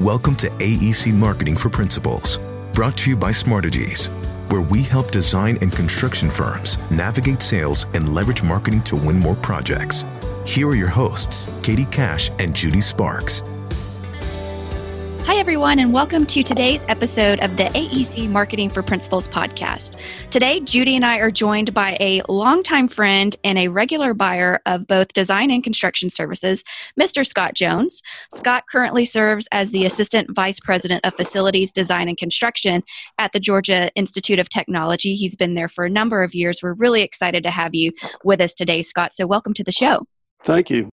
Welcome 0.00 0.36
to 0.36 0.50
AEC 0.50 1.14
Marketing 1.14 1.56
for 1.56 1.70
Principals, 1.70 2.38
brought 2.74 2.98
to 2.98 3.08
you 3.08 3.16
by 3.16 3.30
Smartegies, 3.30 4.08
where 4.50 4.60
we 4.60 4.82
help 4.82 5.10
design 5.10 5.56
and 5.62 5.72
construction 5.72 6.28
firms 6.28 6.76
navigate 6.90 7.40
sales 7.40 7.86
and 7.94 8.14
leverage 8.14 8.42
marketing 8.42 8.82
to 8.82 8.94
win 8.94 9.18
more 9.18 9.36
projects. 9.36 10.04
Here 10.44 10.68
are 10.68 10.74
your 10.74 10.88
hosts, 10.88 11.48
Katie 11.62 11.86
Cash 11.86 12.30
and 12.38 12.54
Judy 12.54 12.82
Sparks. 12.82 13.40
Hi, 15.26 15.38
everyone, 15.38 15.80
and 15.80 15.92
welcome 15.92 16.24
to 16.26 16.44
today's 16.44 16.84
episode 16.86 17.40
of 17.40 17.56
the 17.56 17.64
AEC 17.64 18.30
Marketing 18.30 18.70
for 18.70 18.80
Principals 18.80 19.26
podcast. 19.26 20.00
Today, 20.30 20.60
Judy 20.60 20.94
and 20.94 21.04
I 21.04 21.18
are 21.18 21.32
joined 21.32 21.74
by 21.74 21.96
a 21.98 22.22
longtime 22.28 22.86
friend 22.86 23.34
and 23.42 23.58
a 23.58 23.66
regular 23.66 24.14
buyer 24.14 24.60
of 24.66 24.86
both 24.86 25.12
design 25.14 25.50
and 25.50 25.64
construction 25.64 26.10
services, 26.10 26.62
Mr. 26.98 27.26
Scott 27.26 27.54
Jones. 27.54 28.02
Scott 28.34 28.66
currently 28.70 29.04
serves 29.04 29.48
as 29.50 29.72
the 29.72 29.84
Assistant 29.84 30.32
Vice 30.32 30.60
President 30.60 31.04
of 31.04 31.12
Facilities 31.14 31.72
Design 31.72 32.06
and 32.06 32.16
Construction 32.16 32.84
at 33.18 33.32
the 33.32 33.40
Georgia 33.40 33.90
Institute 33.96 34.38
of 34.38 34.48
Technology. 34.48 35.16
He's 35.16 35.34
been 35.34 35.54
there 35.54 35.68
for 35.68 35.84
a 35.84 35.90
number 35.90 36.22
of 36.22 36.36
years. 36.36 36.60
We're 36.62 36.74
really 36.74 37.02
excited 37.02 37.42
to 37.42 37.50
have 37.50 37.74
you 37.74 37.90
with 38.22 38.40
us 38.40 38.54
today, 38.54 38.84
Scott. 38.84 39.12
So, 39.12 39.26
welcome 39.26 39.54
to 39.54 39.64
the 39.64 39.72
show. 39.72 40.06
Thank 40.44 40.70
you 40.70 40.88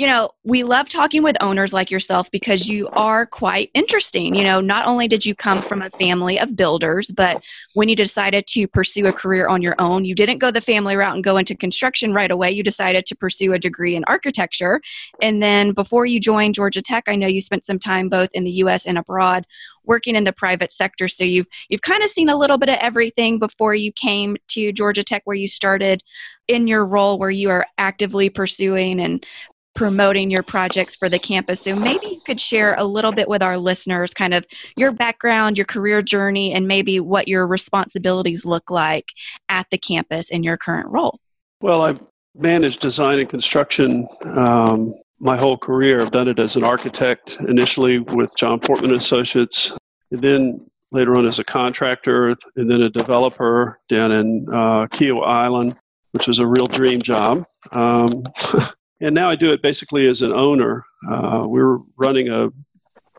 you 0.00 0.06
know, 0.06 0.30
we 0.44 0.62
love 0.62 0.88
talking 0.88 1.22
with 1.22 1.36
owners 1.42 1.74
like 1.74 1.90
yourself 1.90 2.30
because 2.30 2.66
you 2.66 2.88
are 2.88 3.26
quite 3.26 3.70
interesting. 3.74 4.34
You 4.34 4.44
know, 4.44 4.58
not 4.58 4.86
only 4.86 5.06
did 5.06 5.26
you 5.26 5.34
come 5.34 5.60
from 5.60 5.82
a 5.82 5.90
family 5.90 6.40
of 6.40 6.56
builders, 6.56 7.10
but 7.10 7.42
when 7.74 7.90
you 7.90 7.94
decided 7.94 8.46
to 8.46 8.66
pursue 8.66 9.04
a 9.08 9.12
career 9.12 9.46
on 9.46 9.60
your 9.60 9.74
own, 9.78 10.06
you 10.06 10.14
didn't 10.14 10.38
go 10.38 10.50
the 10.50 10.62
family 10.62 10.96
route 10.96 11.16
and 11.16 11.22
go 11.22 11.36
into 11.36 11.54
construction 11.54 12.14
right 12.14 12.30
away. 12.30 12.50
You 12.50 12.62
decided 12.62 13.04
to 13.04 13.14
pursue 13.14 13.52
a 13.52 13.58
degree 13.58 13.94
in 13.94 14.04
architecture. 14.06 14.80
And 15.20 15.42
then 15.42 15.72
before 15.72 16.06
you 16.06 16.18
joined 16.18 16.54
Georgia 16.54 16.80
Tech, 16.80 17.04
I 17.06 17.14
know 17.14 17.26
you 17.26 17.42
spent 17.42 17.66
some 17.66 17.78
time 17.78 18.08
both 18.08 18.30
in 18.32 18.44
the 18.44 18.52
US 18.52 18.86
and 18.86 18.96
abroad 18.96 19.44
working 19.84 20.16
in 20.16 20.24
the 20.24 20.32
private 20.32 20.72
sector. 20.72 21.08
So 21.08 21.24
you've 21.24 21.46
you've 21.68 21.82
kind 21.82 22.02
of 22.02 22.10
seen 22.10 22.30
a 22.30 22.38
little 22.38 22.56
bit 22.56 22.70
of 22.70 22.78
everything 22.80 23.38
before 23.38 23.74
you 23.74 23.92
came 23.92 24.38
to 24.48 24.72
Georgia 24.72 25.02
Tech 25.02 25.22
where 25.26 25.36
you 25.36 25.48
started 25.48 26.02
in 26.48 26.66
your 26.66 26.86
role 26.86 27.18
where 27.18 27.30
you 27.30 27.50
are 27.50 27.66
actively 27.76 28.30
pursuing 28.30 28.98
and 28.98 29.26
promoting 29.74 30.30
your 30.30 30.42
projects 30.42 30.96
for 30.96 31.08
the 31.08 31.18
campus. 31.18 31.62
So 31.62 31.76
maybe 31.76 32.06
you 32.06 32.20
could 32.26 32.40
share 32.40 32.74
a 32.74 32.84
little 32.84 33.12
bit 33.12 33.28
with 33.28 33.42
our 33.42 33.56
listeners 33.56 34.12
kind 34.12 34.34
of 34.34 34.44
your 34.76 34.92
background, 34.92 35.56
your 35.56 35.64
career 35.64 36.02
journey, 36.02 36.52
and 36.52 36.66
maybe 36.66 37.00
what 37.00 37.28
your 37.28 37.46
responsibilities 37.46 38.44
look 38.44 38.70
like 38.70 39.06
at 39.48 39.66
the 39.70 39.78
campus 39.78 40.30
in 40.30 40.42
your 40.42 40.56
current 40.56 40.88
role. 40.88 41.18
Well, 41.60 41.82
I've 41.82 42.00
managed 42.34 42.80
design 42.80 43.18
and 43.18 43.28
construction 43.28 44.06
um, 44.24 44.94
my 45.20 45.36
whole 45.36 45.58
career. 45.58 46.00
I've 46.00 46.10
done 46.10 46.28
it 46.28 46.38
as 46.38 46.56
an 46.56 46.64
architect, 46.64 47.38
initially 47.48 47.98
with 47.98 48.34
John 48.36 48.58
Portman 48.58 48.94
Associates, 48.94 49.76
and 50.10 50.22
then 50.22 50.66
later 50.92 51.16
on 51.16 51.26
as 51.26 51.38
a 51.38 51.44
contractor, 51.44 52.30
and 52.56 52.70
then 52.70 52.82
a 52.82 52.90
developer 52.90 53.78
down 53.88 54.10
in 54.10 54.46
uh, 54.52 54.88
Island, 55.24 55.76
which 56.12 56.26
was 56.26 56.38
a 56.40 56.46
real 56.46 56.66
dream 56.66 57.00
job. 57.00 57.44
Um, 57.72 58.24
and 59.00 59.14
now 59.14 59.30
I 59.30 59.36
do 59.36 59.52
it 59.52 59.62
basically 59.62 60.08
as 60.08 60.22
an 60.22 60.32
owner. 60.32 60.84
Uh, 61.08 61.44
we're 61.46 61.78
running 61.96 62.28
a 62.28 62.50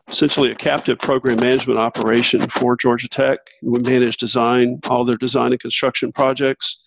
essentially 0.08 0.52
a 0.52 0.56
captive 0.56 1.00
program 1.00 1.40
management 1.40 1.80
operation 1.80 2.48
for 2.50 2.76
Georgia 2.76 3.08
Tech. 3.08 3.40
We 3.64 3.80
manage 3.80 4.18
design, 4.18 4.80
all 4.90 5.06
their 5.06 5.16
design 5.16 5.54
and 5.54 5.60
construction 5.60 6.12
projects. 6.12 6.82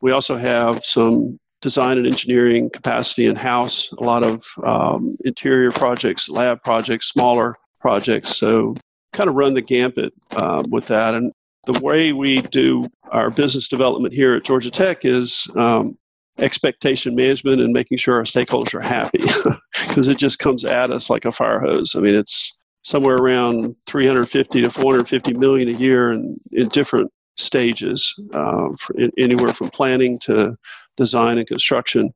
We 0.00 0.12
also 0.12 0.36
have 0.36 0.84
some 0.84 1.38
design 1.60 1.98
and 1.98 2.06
engineering 2.06 2.70
capacity 2.70 3.26
in 3.26 3.36
house, 3.36 3.92
a 3.92 4.04
lot 4.04 4.24
of 4.24 4.44
um, 4.64 5.16
interior 5.24 5.70
projects, 5.70 6.28
lab 6.28 6.62
projects, 6.62 7.08
smaller 7.08 7.56
projects. 7.80 8.36
So, 8.36 8.74
kind 9.12 9.28
of 9.28 9.34
run 9.34 9.54
the 9.54 9.62
gambit 9.62 10.12
uh, 10.36 10.62
with 10.70 10.86
that. 10.86 11.14
And 11.14 11.32
the 11.66 11.78
way 11.80 12.12
we 12.12 12.40
do 12.40 12.86
our 13.10 13.30
business 13.30 13.68
development 13.68 14.14
here 14.14 14.34
at 14.34 14.44
Georgia 14.44 14.70
Tech 14.70 15.04
is 15.04 15.46
um, 15.56 15.96
expectation 16.38 17.14
management 17.14 17.60
and 17.60 17.72
making 17.72 17.98
sure 17.98 18.16
our 18.16 18.22
stakeholders 18.22 18.74
are 18.74 18.80
happy 18.80 19.18
because 19.88 20.08
it 20.08 20.18
just 20.18 20.38
comes 20.38 20.64
at 20.64 20.90
us 20.90 21.10
like 21.10 21.24
a 21.24 21.32
fire 21.32 21.60
hose. 21.60 21.94
I 21.94 22.00
mean, 22.00 22.14
it's 22.14 22.58
somewhere 22.82 23.16
around 23.16 23.76
350 23.86 24.62
to 24.62 24.70
450 24.70 25.34
million 25.34 25.68
a 25.68 25.78
year 25.78 26.10
in, 26.10 26.40
in 26.52 26.68
different 26.68 27.12
stages, 27.36 28.14
uh, 28.34 28.68
anywhere 29.18 29.52
from 29.52 29.68
planning 29.70 30.18
to 30.20 30.56
design 30.96 31.38
and 31.38 31.46
construction. 31.46 32.12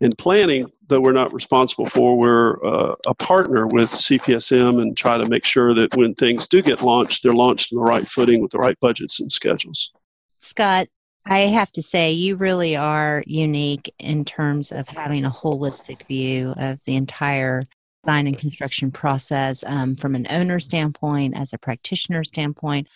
In 0.00 0.12
planning, 0.12 0.70
though 0.88 1.00
we're 1.00 1.12
not 1.12 1.32
responsible 1.32 1.86
for, 1.86 2.18
we're 2.18 2.64
uh, 2.64 2.94
a 3.06 3.14
partner 3.14 3.66
with 3.66 3.90
CPSM 3.90 4.80
and 4.80 4.96
try 4.96 5.16
to 5.16 5.28
make 5.28 5.44
sure 5.44 5.74
that 5.74 5.96
when 5.96 6.14
things 6.14 6.46
do 6.46 6.60
get 6.60 6.82
launched, 6.82 7.22
they're 7.22 7.32
launched 7.32 7.72
on 7.72 7.78
the 7.78 7.82
right 7.82 8.06
footing 8.06 8.42
with 8.42 8.50
the 8.50 8.58
right 8.58 8.78
budgets 8.80 9.20
and 9.20 9.32
schedules. 9.32 9.90
Scott, 10.38 10.88
I 11.28 11.40
have 11.40 11.72
to 11.72 11.82
say, 11.82 12.12
you 12.12 12.36
really 12.36 12.76
are 12.76 13.24
unique 13.26 13.92
in 13.98 14.24
terms 14.24 14.70
of 14.70 14.86
having 14.86 15.24
a 15.24 15.30
holistic 15.30 16.06
view 16.06 16.54
of 16.56 16.82
the 16.84 16.94
entire 16.94 17.64
design 18.04 18.28
and 18.28 18.38
construction 18.38 18.92
process 18.92 19.64
um, 19.66 19.96
from 19.96 20.14
an 20.14 20.28
owner 20.30 20.60
standpoint, 20.60 21.36
as 21.36 21.52
a 21.52 21.58
practitioner 21.58 22.22
standpoint. 22.22 22.86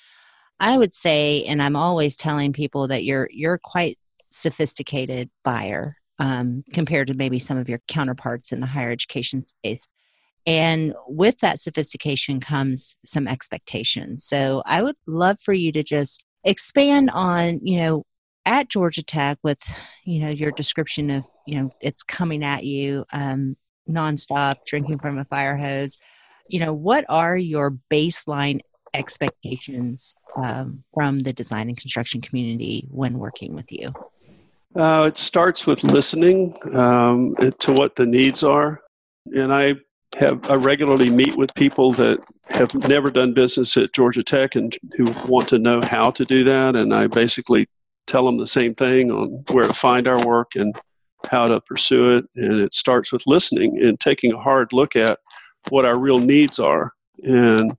I 0.61 0.79
would 0.79 0.95
say, 0.95 1.45
and 1.47 1.61
I'm 1.61 1.75
always 1.75 2.17
telling 2.17 2.53
people 2.53 2.87
that 2.89 3.03
you're 3.03 3.29
you're 3.33 3.59
quite 3.59 3.99
sophisticated 4.31 5.29
buyer 5.43 5.97
um, 6.21 6.63
compared 6.73 7.09
to 7.09 7.15
maybe 7.15 7.41
some 7.41 7.57
of 7.57 7.69
your 7.69 7.81
counterparts 7.89 8.53
in 8.53 8.61
the 8.61 8.67
higher 8.67 8.93
education 8.93 9.43
space. 9.43 9.89
And 10.47 10.95
with 11.09 11.39
that 11.39 11.59
sophistication 11.59 12.39
comes 12.39 12.95
some 13.05 13.27
expectations. 13.27 14.25
So 14.25 14.63
I 14.67 14.83
would 14.83 14.97
love 15.07 15.41
for 15.41 15.53
you 15.53 15.73
to 15.73 15.83
just 15.83 16.23
expand 16.45 17.11
on, 17.13 17.61
you 17.67 17.79
know, 17.79 18.05
at 18.51 18.69
Georgia 18.69 19.03
Tech 19.05 19.39
with, 19.45 19.63
you 20.05 20.19
know, 20.19 20.29
your 20.29 20.51
description 20.51 21.09
of, 21.09 21.25
you 21.47 21.57
know, 21.57 21.71
it's 21.81 22.03
coming 22.03 22.43
at 22.43 22.65
you 22.65 23.05
um, 23.13 23.57
nonstop, 23.89 24.57
drinking 24.67 24.99
from 24.99 25.19
a 25.19 25.25
fire 25.27 25.57
hose. 25.57 25.99
You 26.49 26.59
know, 26.59 26.75
what 26.75 27.05
are 27.09 27.37
your 27.37 27.77
baseline 27.93 28.59
expectations 28.93 30.17
um, 30.35 30.83
from 30.93 31.21
the 31.21 31.33
design 31.33 31.69
and 31.69 31.79
construction 31.79 32.21
community 32.21 32.89
when 32.91 33.21
working 33.21 33.55
with 33.55 33.71
you? 33.71 33.93
Uh, 34.75 35.05
it 35.07 35.17
starts 35.17 35.65
with 35.65 35.85
listening 35.85 36.53
um, 36.75 37.37
to 37.61 37.73
what 37.73 37.95
the 37.95 38.07
needs 38.07 38.43
are. 38.43 38.81
And 39.33 39.53
I 39.53 39.75
have 40.19 40.51
I 40.51 40.55
regularly 40.55 41.09
meet 41.09 41.37
with 41.37 41.55
people 41.55 41.93
that 41.93 42.19
have 42.49 42.75
never 42.89 43.13
done 43.13 43.33
business 43.33 43.77
at 43.77 43.93
Georgia 43.93 44.25
Tech 44.25 44.57
and 44.57 44.77
who 44.97 45.05
want 45.29 45.49
to 45.51 45.59
know 45.59 45.81
how 45.85 46.11
to 46.11 46.25
do 46.25 46.43
that. 46.43 46.75
And 46.75 46.93
I 46.93 47.07
basically 47.07 47.69
tell 48.11 48.27
them 48.27 48.39
the 48.39 48.47
same 48.47 48.75
thing 48.75 49.11
on 49.11 49.45
where 49.53 49.65
to 49.65 49.73
find 49.73 50.09
our 50.09 50.27
work 50.27 50.57
and 50.57 50.75
how 51.31 51.47
to 51.47 51.61
pursue 51.61 52.17
it. 52.17 52.25
And 52.35 52.61
it 52.61 52.75
starts 52.75 53.13
with 53.13 53.23
listening 53.27 53.81
and 53.81 53.99
taking 54.01 54.33
a 54.33 54.41
hard 54.41 54.73
look 54.73 54.97
at 54.97 55.21
what 55.69 55.85
our 55.85 55.99
real 55.99 56.19
needs 56.19 56.59
are. 56.59 56.93
And 57.23 57.77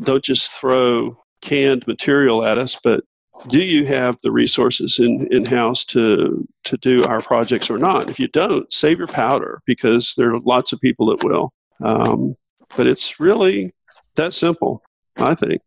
don't 0.00 0.24
just 0.24 0.52
throw 0.52 1.16
canned 1.42 1.86
material 1.86 2.44
at 2.44 2.58
us, 2.58 2.78
but 2.82 3.04
do 3.48 3.62
you 3.62 3.84
have 3.84 4.16
the 4.22 4.30
resources 4.30 4.98
in, 4.98 5.26
in 5.30 5.44
house 5.44 5.84
to 5.86 6.46
to 6.62 6.76
do 6.78 7.04
our 7.04 7.20
projects 7.20 7.68
or 7.68 7.78
not? 7.78 8.08
If 8.08 8.18
you 8.18 8.28
don't, 8.28 8.72
save 8.72 8.98
your 8.98 9.08
powder 9.08 9.60
because 9.66 10.14
there 10.16 10.32
are 10.32 10.40
lots 10.40 10.72
of 10.72 10.80
people 10.80 11.06
that 11.06 11.24
will. 11.24 11.52
Um, 11.82 12.36
but 12.76 12.86
it's 12.86 13.18
really 13.20 13.74
that 14.14 14.32
simple, 14.32 14.82
I 15.16 15.34
think. 15.34 15.60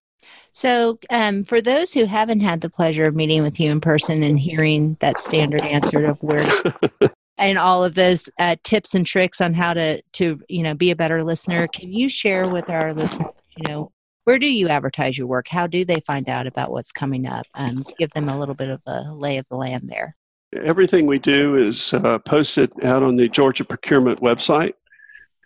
So, 0.58 0.98
um, 1.12 1.44
for 1.44 1.62
those 1.62 1.94
who 1.94 2.06
haven't 2.06 2.40
had 2.40 2.62
the 2.62 2.70
pleasure 2.72 3.06
of 3.06 3.16
meeting 3.16 3.44
with 3.44 3.60
you 3.60 3.70
in 3.70 3.80
person 3.80 4.24
and 4.24 4.40
hearing 4.40 4.98
that 5.02 5.20
standard 5.20 5.62
answer 5.62 6.04
of 6.04 6.18
where 6.24 6.44
and 7.38 7.60
all 7.60 7.86
of 7.86 7.94
those 7.94 8.28
uh, 8.40 8.56
tips 8.64 8.96
and 8.96 9.06
tricks 9.06 9.40
on 9.40 9.54
how 9.54 9.76
to 9.76 10.02
to 10.14 10.42
you 10.50 10.64
know 10.64 10.74
be 10.74 10.90
a 10.90 10.96
better 10.96 11.24
listener, 11.24 11.68
can 11.68 11.94
you 11.94 12.10
share 12.10 12.50
with 12.50 12.72
our 12.72 12.92
listeners? 12.92 13.30
You 13.56 13.66
know, 13.70 13.92
where 14.24 14.40
do 14.40 14.48
you 14.48 14.68
advertise 14.68 15.16
your 15.16 15.28
work? 15.28 15.48
How 15.48 15.68
do 15.68 15.86
they 15.86 16.00
find 16.00 16.28
out 16.28 16.48
about 16.48 16.72
what's 16.72 16.92
coming 16.92 17.28
up? 17.28 17.46
Um, 17.54 17.84
give 18.00 18.10
them 18.14 18.28
a 18.28 18.40
little 18.40 18.56
bit 18.56 18.70
of 18.70 18.82
a 18.88 19.14
lay 19.14 19.38
of 19.38 19.46
the 19.50 19.58
land 19.58 19.88
there. 19.88 20.16
Everything 20.56 21.06
we 21.06 21.20
do 21.20 21.56
is 21.56 21.94
uh, 21.94 22.18
posted 22.18 22.72
out 22.84 23.04
on 23.04 23.16
the 23.16 23.30
Georgia 23.30 23.64
Procurement 23.64 24.22
website. 24.22 24.74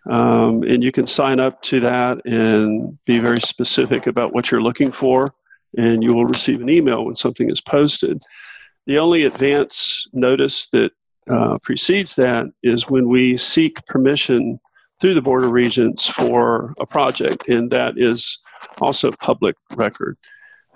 Um, 0.08 0.64
and 0.64 0.84
you 0.84 0.92
can 0.92 1.06
sign 1.06 1.40
up 1.40 1.62
to 1.64 1.80
that 1.82 2.26
and 2.26 2.98
be 3.06 3.20
very 3.20 3.40
specific 3.40 4.08
about 4.08 4.34
what 4.34 4.50
you're 4.50 4.62
looking 4.62 4.92
for, 4.92 5.34
and 5.78 6.04
you 6.04 6.14
will 6.14 6.26
receive 6.26 6.62
an 6.62 6.70
email 6.70 7.06
when 7.06 7.16
something 7.16 7.50
is 7.50 7.62
posted. 7.62 8.22
The 8.88 8.98
only 8.98 9.26
advance 9.26 10.08
notice 10.14 10.70
that 10.70 10.92
uh, 11.30 11.60
precedes 11.60 12.16
that 12.16 12.48
is 12.64 12.90
when 12.90 13.08
we 13.08 13.38
seek 13.38 13.86
permission 13.86 14.60
through 15.00 15.14
the 15.14 15.22
Board 15.22 15.44
of 15.44 15.52
Regents 15.52 16.08
for 16.08 16.74
a 16.80 16.86
project, 16.86 17.48
and 17.48 17.70
that 17.72 17.98
is 17.98 18.42
also 18.80 19.12
public 19.12 19.56
record. 19.76 20.18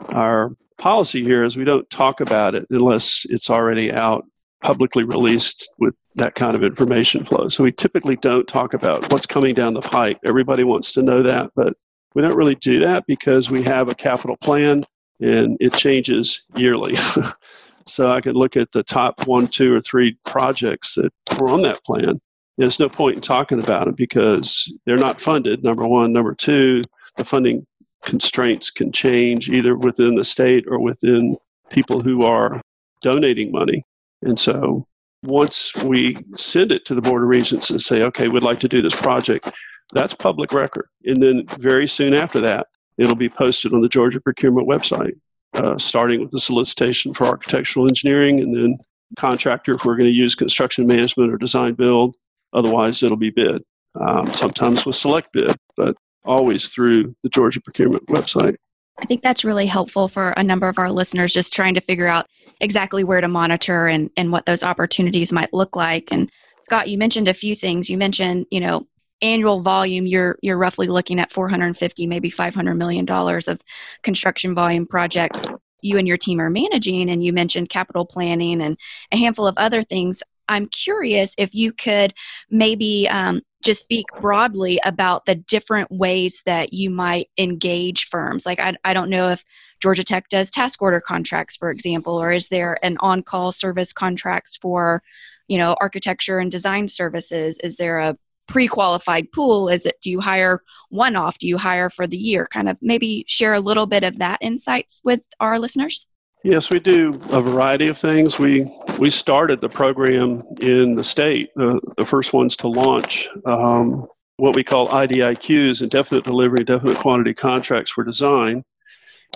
Our 0.10 0.52
policy 0.78 1.24
here 1.24 1.44
is 1.44 1.58
we 1.58 1.64
don't 1.64 1.90
talk 1.90 2.22
about 2.22 2.54
it 2.54 2.68
unless 2.70 3.26
it's 3.30 3.50
already 3.50 3.92
out 3.92 4.26
publicly 4.62 5.04
released 5.04 5.70
with 5.78 5.94
that 6.16 6.36
kind 6.36 6.56
of 6.56 6.64
information 6.64 7.24
flow. 7.24 7.48
So 7.50 7.64
we 7.64 7.72
typically 7.72 8.16
don't 8.16 8.48
talk 8.48 8.74
about 8.74 9.12
what's 9.12 9.26
coming 9.26 9.54
down 9.54 9.74
the 9.74 9.82
pipe. 9.82 10.18
Everybody 10.26 10.64
wants 10.64 10.92
to 10.94 11.02
know 11.02 11.22
that, 11.24 11.52
but 11.56 11.74
we 12.14 12.22
don't 12.22 12.38
really 12.38 12.56
do 12.56 12.80
that 12.80 13.06
because 13.08 13.52
we 13.52 13.62
have 13.64 13.90
a 13.90 13.96
capital 13.96 14.38
plan 14.38 14.84
and 15.20 15.58
it 15.60 15.74
changes 15.74 16.44
yearly. 16.56 16.96
so 17.86 18.12
I 18.12 18.22
can 18.22 18.34
look 18.34 18.58
at 18.58 18.72
the 18.72 18.84
top 18.84 19.28
one, 19.28 19.48
two, 19.48 19.74
or 19.74 19.82
three 19.82 20.18
projects 20.26 20.96
that 20.96 21.12
were 21.40 21.50
on 21.50 21.62
that 21.64 21.84
plan. 21.84 22.18
There's 22.58 22.80
no 22.80 22.88
point 22.88 23.16
in 23.16 23.22
talking 23.22 23.60
about 23.60 23.86
them 23.86 23.96
because 23.96 24.74
they're 24.86 24.98
not 24.98 25.20
funded, 25.20 25.64
number 25.64 25.86
one. 25.86 26.14
Number 26.14 26.34
two, 26.34 26.82
the 27.18 27.26
funding 27.26 27.66
constraints 28.04 28.72
can 28.72 28.92
change 28.92 29.50
either 29.50 29.76
within 29.76 30.16
the 30.16 30.24
state 30.24 30.66
or 30.68 30.80
within 30.80 31.36
people 31.70 32.00
who 32.00 32.24
are 32.24 32.62
donating 33.02 33.52
money. 33.52 33.84
And 34.22 34.40
so 34.40 34.84
once 35.24 35.76
we 35.84 36.18
send 36.36 36.72
it 36.72 36.86
to 36.86 36.96
the 36.96 37.02
Board 37.02 37.24
of 37.24 37.30
Regents 37.30 37.70
and 37.70 37.82
say, 37.82 38.04
okay, 38.04 38.28
we'd 38.28 38.44
like 38.44 38.60
to 38.62 38.70
do 38.70 38.82
this 38.82 38.96
project, 38.96 39.52
that's 39.94 40.14
public 40.14 40.54
record. 40.54 40.88
And 41.06 41.22
then 41.22 41.46
very 41.60 41.88
soon 41.88 42.14
after 42.14 42.42
that, 42.42 42.68
it'll 42.98 43.16
be 43.16 43.30
posted 43.30 43.74
on 43.74 43.82
the 43.82 43.90
Georgia 43.90 44.20
procurement 44.22 44.68
website, 44.68 45.14
uh, 45.56 45.78
starting 45.78 46.22
with 46.22 46.32
the 46.32 46.40
solicitation 46.40 47.14
for 47.14 47.26
architectural 47.26 47.88
engineering 47.88 48.40
and 48.40 48.56
then 48.56 48.78
contractor 49.18 49.76
if 49.76 49.86
we're 49.86 49.96
going 49.96 50.10
to 50.10 50.16
use 50.16 50.36
construction 50.36 50.88
management 50.88 51.32
or 51.32 51.38
design 51.38 51.74
build. 51.74 52.16
Otherwise, 52.54 53.04
it'll 53.04 53.18
be 53.18 53.30
bid. 53.30 53.62
Um, 54.00 54.32
sometimes 54.34 54.86
with 54.86 54.96
select 54.96 55.32
bid, 55.32 55.56
but 55.78 55.96
always 56.26 56.68
through 56.68 57.16
the 57.24 57.30
Georgia 57.30 57.62
procurement 57.62 58.06
website. 58.08 58.56
I 58.98 59.06
think 59.06 59.22
that's 59.22 59.44
really 59.44 59.66
helpful 59.66 60.08
for 60.08 60.30
a 60.32 60.44
number 60.44 60.68
of 60.70 60.80
our 60.80 60.92
listeners 60.92 61.34
just 61.34 61.54
trying 61.54 61.74
to 61.74 61.82
figure 61.82 62.08
out 62.08 62.28
exactly 62.62 63.04
where 63.04 63.22
to 63.22 63.28
monitor 63.28 63.88
and, 63.88 64.10
and 64.16 64.32
what 64.32 64.46
those 64.46 64.64
opportunities 64.64 65.32
might 65.34 65.54
look 65.54 65.76
like. 65.76 66.08
And 66.12 66.32
Scott, 66.64 66.88
you 66.88 66.98
mentioned 66.98 67.28
a 67.28 67.34
few 67.34 67.56
things. 67.56 67.90
You 67.90 67.98
mentioned, 67.98 68.46
you 68.50 68.60
know, 68.60 68.88
annual 69.22 69.62
volume, 69.62 70.06
you're 70.06 70.38
you're 70.42 70.58
roughly 70.58 70.88
looking 70.88 71.20
at 71.20 71.32
450, 71.32 72.08
maybe 72.08 72.30
500 72.30 72.76
million 72.76 73.06
dollars 73.06 73.48
of 73.48 73.62
construction 74.04 74.56
volume 74.56 74.86
projects 74.86 75.48
you 75.86 76.00
and 76.00 76.08
your 76.08 76.18
team 76.18 76.42
are 76.42 76.50
managing. 76.50 77.10
And 77.10 77.24
you 77.24 77.32
mentioned 77.32 77.70
capital 77.70 78.06
planning 78.06 78.62
and 78.62 78.78
a 79.12 79.18
handful 79.18 79.48
of 79.48 79.56
other 79.58 79.84
things. 79.84 80.24
I'm 80.48 80.68
curious 80.68 81.34
if 81.38 81.54
you 81.54 81.74
could 81.74 82.14
maybe 82.50 83.08
um, 83.10 83.42
just 83.64 83.82
speak 83.82 84.06
broadly 84.22 84.80
about 84.86 85.26
the 85.26 85.36
different 85.36 85.92
ways 85.92 86.44
that 86.46 86.72
you 86.72 86.90
might 86.90 87.30
engage 87.38 88.06
firms. 88.06 88.46
Like, 88.46 88.60
I, 88.60 88.76
I 88.84 88.94
don't 88.94 89.10
know 89.10 89.30
if 89.30 89.44
Georgia 89.82 90.04
Tech 90.04 90.30
does 90.30 90.52
task 90.52 90.82
order 90.82 91.02
contracts, 91.02 91.58
for 91.58 91.72
example, 91.72 92.22
or 92.22 92.32
is 92.32 92.48
there 92.50 92.78
an 92.84 92.98
on 93.00 93.24
call 93.24 93.52
service 93.52 93.92
contracts 93.92 94.56
for, 94.58 95.02
you 95.48 95.58
know, 95.58 95.76
architecture 95.82 96.40
and 96.40 96.52
design 96.52 96.88
services? 96.88 97.58
Is 97.64 97.78
there 97.78 98.00
a 98.00 98.18
pre 98.48 98.68
qualified 98.68 99.32
pool? 99.32 99.68
Is 99.68 99.86
it, 99.86 99.96
do 100.02 100.12
you 100.12 100.22
hire 100.22 100.62
one 100.90 101.16
off? 101.16 101.40
Do 101.40 101.48
you 101.48 101.58
hire 101.58 101.90
for 101.90 102.06
the 102.06 102.18
year? 102.18 102.48
Kind 102.52 102.70
of 102.70 102.78
maybe 102.82 103.26
share 103.28 103.54
a 103.54 103.60
little 103.60 103.88
bit 103.88 104.04
of 104.04 104.20
that 104.20 104.40
insights 104.42 105.02
with 105.04 105.22
our 105.40 105.58
listeners. 105.60 106.08
Yes, 106.46 106.70
we 106.70 106.80
do 106.80 107.20
a 107.32 107.42
variety 107.42 107.88
of 107.88 107.98
things. 107.98 108.38
We 108.38 108.72
we 109.00 109.10
started 109.10 109.62
the 109.62 109.68
program 109.68 110.44
in 110.62 110.94
the 110.94 111.04
state, 111.04 111.50
uh, 111.60 111.80
the 111.98 112.06
first 112.06 112.34
ones 112.34 112.56
to 112.58 112.68
launch 112.68 113.28
um, 113.46 114.06
what 114.38 114.56
we 114.56 114.64
call 114.64 114.88
IDIQs, 114.90 115.82
indefinite 115.82 116.24
delivery, 116.24 116.64
definite 116.64 117.00
quantity 117.00 117.34
contracts 117.34 117.90
for 117.90 118.04
design 118.04 118.64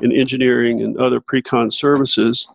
in 0.04 0.12
engineering 0.12 0.84
and 0.84 1.00
other 1.00 1.20
pre-con 1.20 1.72
services. 1.72 2.48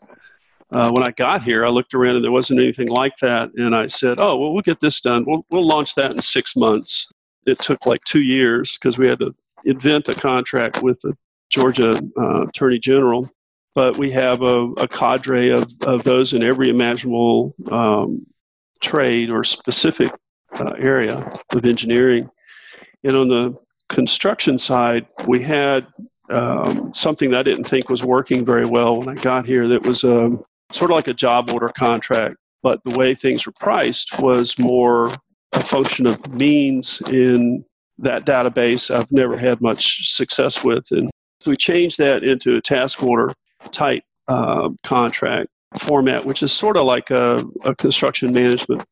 Uh, 0.71 0.89
when 0.93 1.03
I 1.03 1.11
got 1.11 1.43
here, 1.43 1.67
I 1.67 1.69
looked 1.69 1.93
around 1.93 2.15
and 2.15 2.25
there 2.25 2.31
wasn't 2.31 2.61
anything 2.61 2.87
like 2.87 3.17
that, 3.23 3.51
and 3.57 3.75
I 3.75 3.89
said, 3.89 4.21
"Oh, 4.21 4.37
well, 4.37 4.53
we'll 4.53 4.63
get 4.63 4.79
this 4.79 5.01
done. 5.01 5.25
We'll 5.27 5.45
we'll 5.51 5.67
launch 5.67 5.97
that 5.97 6.13
in 6.13 6.23
six 6.23 6.55
months." 6.55 7.11
It 7.45 7.59
took 7.59 7.87
like 7.87 8.05
two 8.05 8.23
years 8.23 8.79
because 8.79 8.99
we 8.99 9.09
had 9.09 9.19
to 9.19 9.35
invent 9.65 10.09
a 10.09 10.15
contract 10.15 10.81
with 10.81 11.01
the 11.01 11.17
Georgia 11.51 12.01
uh, 12.17 12.47
Attorney 12.47 12.79
General 12.79 13.29
but 13.75 13.99
we 13.99 14.11
have 14.11 14.43
a, 14.43 14.71
a 14.77 14.89
cadre 14.89 15.51
of, 15.51 15.71
of 15.83 16.05
those 16.05 16.33
in 16.33 16.43
every 16.43 16.71
imaginable 16.71 17.53
um, 17.71 18.25
trade 18.81 19.31
or 19.31 19.45
specific 19.45 20.13
uh, 20.53 20.73
area 20.79 21.31
of 21.53 21.65
engineering. 21.65 22.29
And 23.03 23.17
on 23.17 23.29
the 23.29 23.57
construction 23.89 24.59
side, 24.59 25.07
we 25.27 25.43
had 25.43 25.87
um, 26.31 26.95
something 26.95 27.31
that 27.31 27.41
I 27.41 27.43
didn't 27.43 27.65
think 27.65 27.89
was 27.89 28.05
working 28.05 28.45
very 28.45 28.67
well 28.67 28.99
when 28.99 29.09
I 29.09 29.21
got 29.21 29.45
here 29.45 29.69
that 29.69 29.83
was 29.83 30.05
um, 30.05 30.43
sort 30.71 30.91
of 30.91 30.95
like 30.97 31.09
a 31.09 31.15
job 31.15 31.51
order 31.51 31.69
contract, 31.69 32.37
but 32.63 32.83
the 32.85 32.97
way 32.97 33.15
things 33.15 33.45
were 33.45 33.53
priced 33.53 34.19
was 34.21 34.59
more 34.59 35.13
a 35.53 35.61
function 35.61 36.07
of 36.07 36.35
means 36.35 37.01
in 37.11 37.65
that 37.99 38.25
database 38.25 38.95
I've 38.95 39.13
never 39.13 39.37
had 39.37 39.61
much 39.61 40.11
success 40.11 40.65
with. 40.65 40.85
And 40.91 41.11
so 41.45 41.51
we 41.51 41.59
changed 41.59 41.99
that 41.99 42.25
into 42.25 42.57
a 42.57 42.61
task 42.63 43.03
order 43.03 43.31
type 43.71 44.03
uh, 44.29 44.71
contract 44.83 45.51
format, 45.79 46.25
which 46.25 46.43
is 46.43 46.53
sort 46.53 46.79
of 46.79 46.87
like 46.87 47.11
a, 47.11 47.45
a 47.67 47.75
construction 47.75 48.33
management 48.33 48.83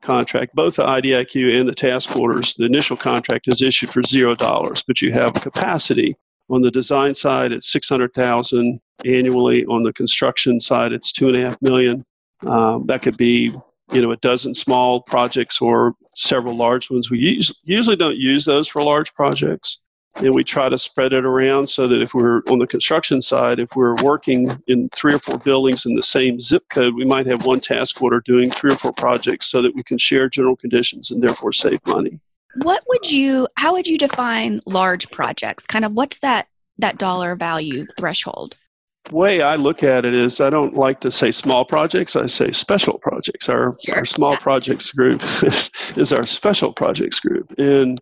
contract. 0.00 0.52
Both 0.56 0.76
the 0.76 0.84
IDIQ 0.84 1.60
and 1.60 1.68
the 1.68 1.74
task 1.74 2.16
orders, 2.16 2.54
the 2.54 2.64
initial 2.64 2.96
contract 2.96 3.46
is 3.46 3.62
issued 3.62 3.90
for 3.90 4.02
zero 4.02 4.34
dollars, 4.34 4.82
but 4.84 5.00
you 5.00 5.12
have 5.12 5.32
capacity. 5.34 6.16
On 6.50 6.60
the 6.60 6.72
design 6.72 7.14
side, 7.14 7.52
it's 7.52 7.70
six 7.70 7.88
hundred 7.88 8.12
thousand 8.14 8.80
annually. 9.04 9.64
On 9.66 9.84
the 9.84 9.92
construction 9.92 10.58
side, 10.58 10.92
it's 10.92 11.12
two 11.12 11.28
and 11.28 11.36
a 11.36 11.50
half 11.50 11.62
million. 11.62 12.04
Um, 12.44 12.84
that 12.86 13.02
could 13.02 13.16
be, 13.16 13.54
you 13.92 14.02
know, 14.02 14.10
a 14.10 14.16
dozen 14.16 14.56
small 14.56 15.02
projects 15.02 15.62
or 15.62 15.94
several 16.16 16.56
large 16.56 16.90
ones. 16.90 17.12
We 17.12 17.20
use, 17.20 17.60
usually 17.62 17.94
don't 17.94 18.16
use 18.16 18.44
those 18.44 18.66
for 18.66 18.82
large 18.82 19.14
projects 19.14 19.78
and 20.16 20.34
we 20.34 20.44
try 20.44 20.68
to 20.68 20.78
spread 20.78 21.12
it 21.12 21.24
around 21.24 21.68
so 21.68 21.88
that 21.88 22.02
if 22.02 22.14
we're 22.14 22.42
on 22.48 22.58
the 22.58 22.66
construction 22.66 23.22
side, 23.22 23.58
if 23.58 23.70
we're 23.74 23.94
working 24.02 24.50
in 24.66 24.88
three 24.90 25.14
or 25.14 25.18
four 25.18 25.38
buildings 25.38 25.86
in 25.86 25.94
the 25.94 26.02
same 26.02 26.40
zip 26.40 26.68
code, 26.68 26.94
we 26.94 27.04
might 27.04 27.26
have 27.26 27.46
one 27.46 27.60
task 27.60 28.00
order 28.02 28.20
doing 28.20 28.50
three 28.50 28.72
or 28.72 28.76
four 28.76 28.92
projects 28.92 29.46
so 29.46 29.62
that 29.62 29.74
we 29.74 29.82
can 29.82 29.98
share 29.98 30.28
general 30.28 30.56
conditions 30.56 31.10
and 31.10 31.22
therefore 31.22 31.52
save 31.52 31.80
money. 31.86 32.20
What 32.62 32.82
would 32.88 33.10
you 33.10 33.48
how 33.56 33.72
would 33.72 33.88
you 33.88 33.96
define 33.96 34.60
large 34.66 35.10
projects? 35.10 35.66
Kind 35.66 35.84
of 35.84 35.92
what's 35.92 36.18
that 36.18 36.48
that 36.78 36.98
dollar 36.98 37.34
value 37.34 37.86
threshold? 37.98 38.56
The 39.04 39.16
way 39.16 39.42
I 39.42 39.56
look 39.56 39.82
at 39.82 40.04
it 40.04 40.14
is 40.14 40.40
I 40.40 40.50
don't 40.50 40.74
like 40.74 41.00
to 41.00 41.10
say 41.10 41.32
small 41.32 41.64
projects, 41.64 42.14
I 42.14 42.26
say 42.26 42.52
special 42.52 42.98
projects. 42.98 43.48
Our, 43.48 43.76
sure. 43.84 43.96
our 43.96 44.06
small 44.06 44.32
yeah. 44.32 44.38
projects 44.38 44.92
group 44.92 45.22
is, 45.42 45.70
is 45.96 46.12
our 46.12 46.24
special 46.24 46.72
projects 46.72 47.18
group. 47.18 47.44
And 47.58 47.98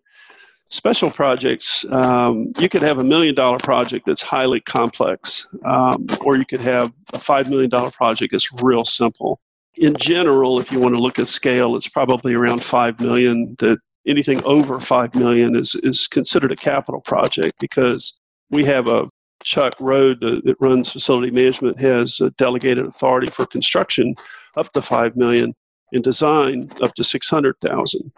special 0.70 1.11
projects, 1.11 1.84
um, 1.90 2.53
you 2.58 2.69
could 2.69 2.82
have 2.82 2.98
a 2.98 3.05
million 3.05 3.34
dollar 3.34 3.58
project 3.58 4.06
that's 4.06 4.22
highly 4.22 4.60
complex, 4.60 5.48
um, 5.65 6.06
or 6.24 6.36
you 6.36 6.46
could 6.46 6.60
have 6.60 6.93
a 7.12 7.19
$5 7.19 7.48
million 7.50 7.70
project 7.91 8.32
that's 8.32 8.50
real 8.62 8.84
simple. 8.84 9.41
In 9.77 9.94
general, 9.98 10.58
if 10.58 10.72
you 10.72 10.81
want 10.81 10.94
to 10.94 11.00
look 11.00 11.19
at 11.19 11.29
scale, 11.29 11.77
it's 11.77 11.89
probably 11.89 12.34
around 12.34 12.62
5 12.62 13.00
million. 13.00 13.55
That 13.58 13.79
anything 14.06 14.43
over 14.44 14.81
5 14.81 15.15
million 15.15 15.56
is, 15.56 15.74
is 15.77 16.08
considered 16.08 16.53
a 16.53 16.56
capital 16.56 17.00
project 17.00 17.55
because 17.60 18.19
we 18.50 18.65
have 18.65 18.89
a 18.89 19.08
Chuck 19.43 19.74
Road 19.81 20.20
that 20.20 20.56
runs 20.60 20.93
facility 20.93 21.31
management 21.31 21.81
has 21.81 22.20
delegated 22.36 22.84
authority 22.84 23.29
for 23.29 23.46
construction 23.46 24.15
up 24.56 24.70
to 24.72 24.82
5 24.82 25.17
million 25.17 25.55
and 25.93 26.05
design 26.05 26.69
up 26.82 26.94
to 26.94 27.05
600,000. 27.05 28.12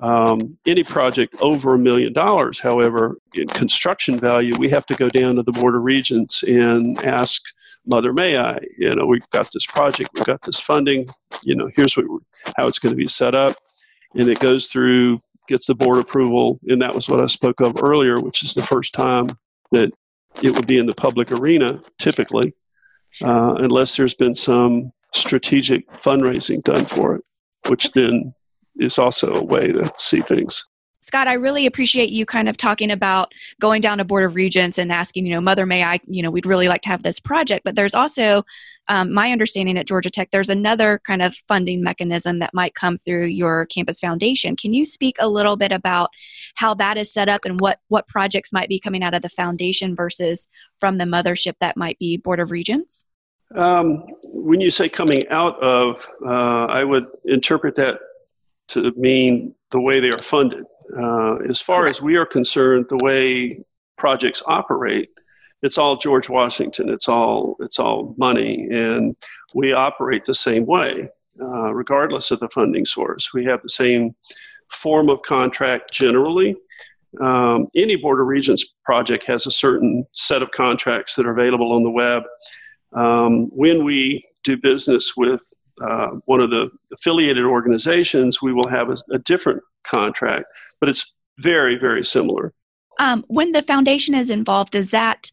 Um, 0.00 0.58
any 0.66 0.84
project 0.84 1.36
over 1.40 1.74
a 1.74 1.78
million 1.78 2.12
dollars, 2.12 2.58
however, 2.58 3.16
in 3.34 3.46
construction 3.48 4.18
value, 4.18 4.54
we 4.58 4.68
have 4.68 4.84
to 4.86 4.94
go 4.94 5.08
down 5.08 5.36
to 5.36 5.42
the 5.42 5.52
Board 5.52 5.74
of 5.74 5.82
Regents 5.82 6.42
and 6.42 7.02
ask, 7.02 7.40
Mother, 7.86 8.12
may 8.12 8.36
I? 8.36 8.58
You 8.76 8.94
know, 8.94 9.06
we've 9.06 9.28
got 9.30 9.50
this 9.52 9.64
project, 9.64 10.10
we've 10.14 10.24
got 10.24 10.42
this 10.42 10.60
funding. 10.60 11.06
You 11.42 11.54
know, 11.54 11.70
here's 11.74 11.96
what, 11.96 12.06
how 12.56 12.66
it's 12.66 12.78
going 12.78 12.92
to 12.92 12.96
be 12.96 13.08
set 13.08 13.34
up, 13.34 13.56
and 14.14 14.28
it 14.28 14.40
goes 14.40 14.66
through, 14.66 15.20
gets 15.48 15.66
the 15.66 15.74
board 15.74 15.98
approval, 15.98 16.58
and 16.68 16.82
that 16.82 16.94
was 16.94 17.08
what 17.08 17.20
I 17.20 17.26
spoke 17.26 17.60
of 17.60 17.82
earlier, 17.82 18.20
which 18.20 18.42
is 18.42 18.52
the 18.52 18.66
first 18.66 18.92
time 18.92 19.28
that 19.70 19.92
it 20.42 20.50
would 20.54 20.66
be 20.66 20.78
in 20.78 20.86
the 20.86 20.94
public 20.94 21.32
arena, 21.32 21.80
typically, 21.98 22.52
uh, 23.24 23.54
unless 23.54 23.96
there's 23.96 24.14
been 24.14 24.34
some 24.34 24.90
strategic 25.14 25.88
fundraising 25.88 26.62
done 26.64 26.84
for 26.84 27.14
it, 27.14 27.24
which 27.68 27.92
then 27.92 28.34
is 28.78 28.98
also 28.98 29.34
a 29.34 29.44
way 29.44 29.72
to 29.72 29.92
see 29.98 30.20
things. 30.20 30.68
Scott, 31.06 31.28
I 31.28 31.34
really 31.34 31.66
appreciate 31.66 32.10
you 32.10 32.26
kind 32.26 32.48
of 32.48 32.56
talking 32.56 32.90
about 32.90 33.32
going 33.60 33.80
down 33.80 33.98
to 33.98 34.04
Board 34.04 34.24
of 34.24 34.34
Regents 34.34 34.76
and 34.76 34.90
asking, 34.90 35.24
you 35.24 35.32
know, 35.32 35.40
Mother, 35.40 35.64
may 35.64 35.84
I, 35.84 36.00
you 36.06 36.20
know, 36.20 36.32
we'd 36.32 36.46
really 36.46 36.66
like 36.66 36.82
to 36.82 36.88
have 36.88 37.04
this 37.04 37.20
project. 37.20 37.62
But 37.64 37.76
there's 37.76 37.94
also, 37.94 38.42
um, 38.88 39.12
my 39.12 39.30
understanding 39.30 39.78
at 39.78 39.86
Georgia 39.86 40.10
Tech, 40.10 40.30
there's 40.32 40.48
another 40.48 41.00
kind 41.06 41.22
of 41.22 41.36
funding 41.46 41.80
mechanism 41.80 42.40
that 42.40 42.52
might 42.52 42.74
come 42.74 42.96
through 42.96 43.26
your 43.26 43.66
campus 43.66 44.00
foundation. 44.00 44.56
Can 44.56 44.74
you 44.74 44.84
speak 44.84 45.14
a 45.20 45.28
little 45.28 45.56
bit 45.56 45.70
about 45.70 46.10
how 46.56 46.74
that 46.74 46.96
is 46.96 47.12
set 47.12 47.28
up 47.28 47.42
and 47.44 47.60
what 47.60 47.78
what 47.86 48.08
projects 48.08 48.52
might 48.52 48.68
be 48.68 48.80
coming 48.80 49.04
out 49.04 49.14
of 49.14 49.22
the 49.22 49.28
foundation 49.28 49.94
versus 49.94 50.48
from 50.80 50.98
the 50.98 51.04
mothership 51.04 51.54
that 51.60 51.76
might 51.76 52.00
be 52.00 52.16
Board 52.16 52.40
of 52.40 52.50
Regents? 52.50 53.04
Um, 53.54 54.02
when 54.48 54.60
you 54.60 54.70
say 54.70 54.88
coming 54.88 55.22
out 55.28 55.56
of, 55.62 56.04
uh, 56.24 56.66
I 56.66 56.82
would 56.82 57.06
interpret 57.26 57.76
that 57.76 58.00
to 58.68 58.92
mean 58.96 59.54
the 59.70 59.80
way 59.80 60.00
they 60.00 60.10
are 60.10 60.22
funded. 60.22 60.64
Uh, 60.96 61.36
as 61.48 61.60
far 61.60 61.86
as 61.86 62.00
we 62.00 62.16
are 62.16 62.26
concerned, 62.26 62.86
the 62.88 62.98
way 62.98 63.64
projects 63.96 64.42
operate, 64.46 65.10
it's 65.62 65.78
all 65.78 65.96
George 65.96 66.28
Washington. 66.28 66.88
It's 66.88 67.08
all 67.08 67.56
it's 67.60 67.78
all 67.78 68.14
money, 68.18 68.68
and 68.70 69.16
we 69.54 69.72
operate 69.72 70.24
the 70.24 70.34
same 70.34 70.66
way, 70.66 71.08
uh, 71.40 71.72
regardless 71.74 72.30
of 72.30 72.40
the 72.40 72.48
funding 72.50 72.84
source. 72.84 73.32
We 73.32 73.44
have 73.46 73.62
the 73.62 73.70
same 73.70 74.14
form 74.70 75.08
of 75.08 75.22
contract 75.22 75.92
generally. 75.92 76.56
Um, 77.20 77.68
any 77.74 77.96
Board 77.96 78.20
of 78.20 78.26
Regents 78.26 78.66
project 78.84 79.24
has 79.24 79.46
a 79.46 79.50
certain 79.50 80.06
set 80.12 80.42
of 80.42 80.50
contracts 80.50 81.14
that 81.14 81.26
are 81.26 81.32
available 81.32 81.72
on 81.72 81.82
the 81.82 81.90
web. 81.90 82.24
Um, 82.92 83.48
when 83.50 83.84
we 83.84 84.24
do 84.44 84.56
business 84.56 85.14
with 85.16 85.42
uh, 85.80 86.12
one 86.24 86.40
of 86.40 86.50
the 86.50 86.70
affiliated 86.92 87.44
organizations, 87.44 88.40
we 88.42 88.52
will 88.52 88.68
have 88.68 88.90
a, 88.90 88.96
a 89.10 89.18
different 89.18 89.62
contract, 89.84 90.46
but 90.80 90.88
it's 90.88 91.12
very, 91.38 91.76
very 91.76 92.04
similar. 92.04 92.52
Um, 92.98 93.24
when 93.28 93.52
the 93.52 93.62
foundation 93.62 94.14
is 94.14 94.30
involved, 94.30 94.72
does 94.72 94.90
that 94.90 95.30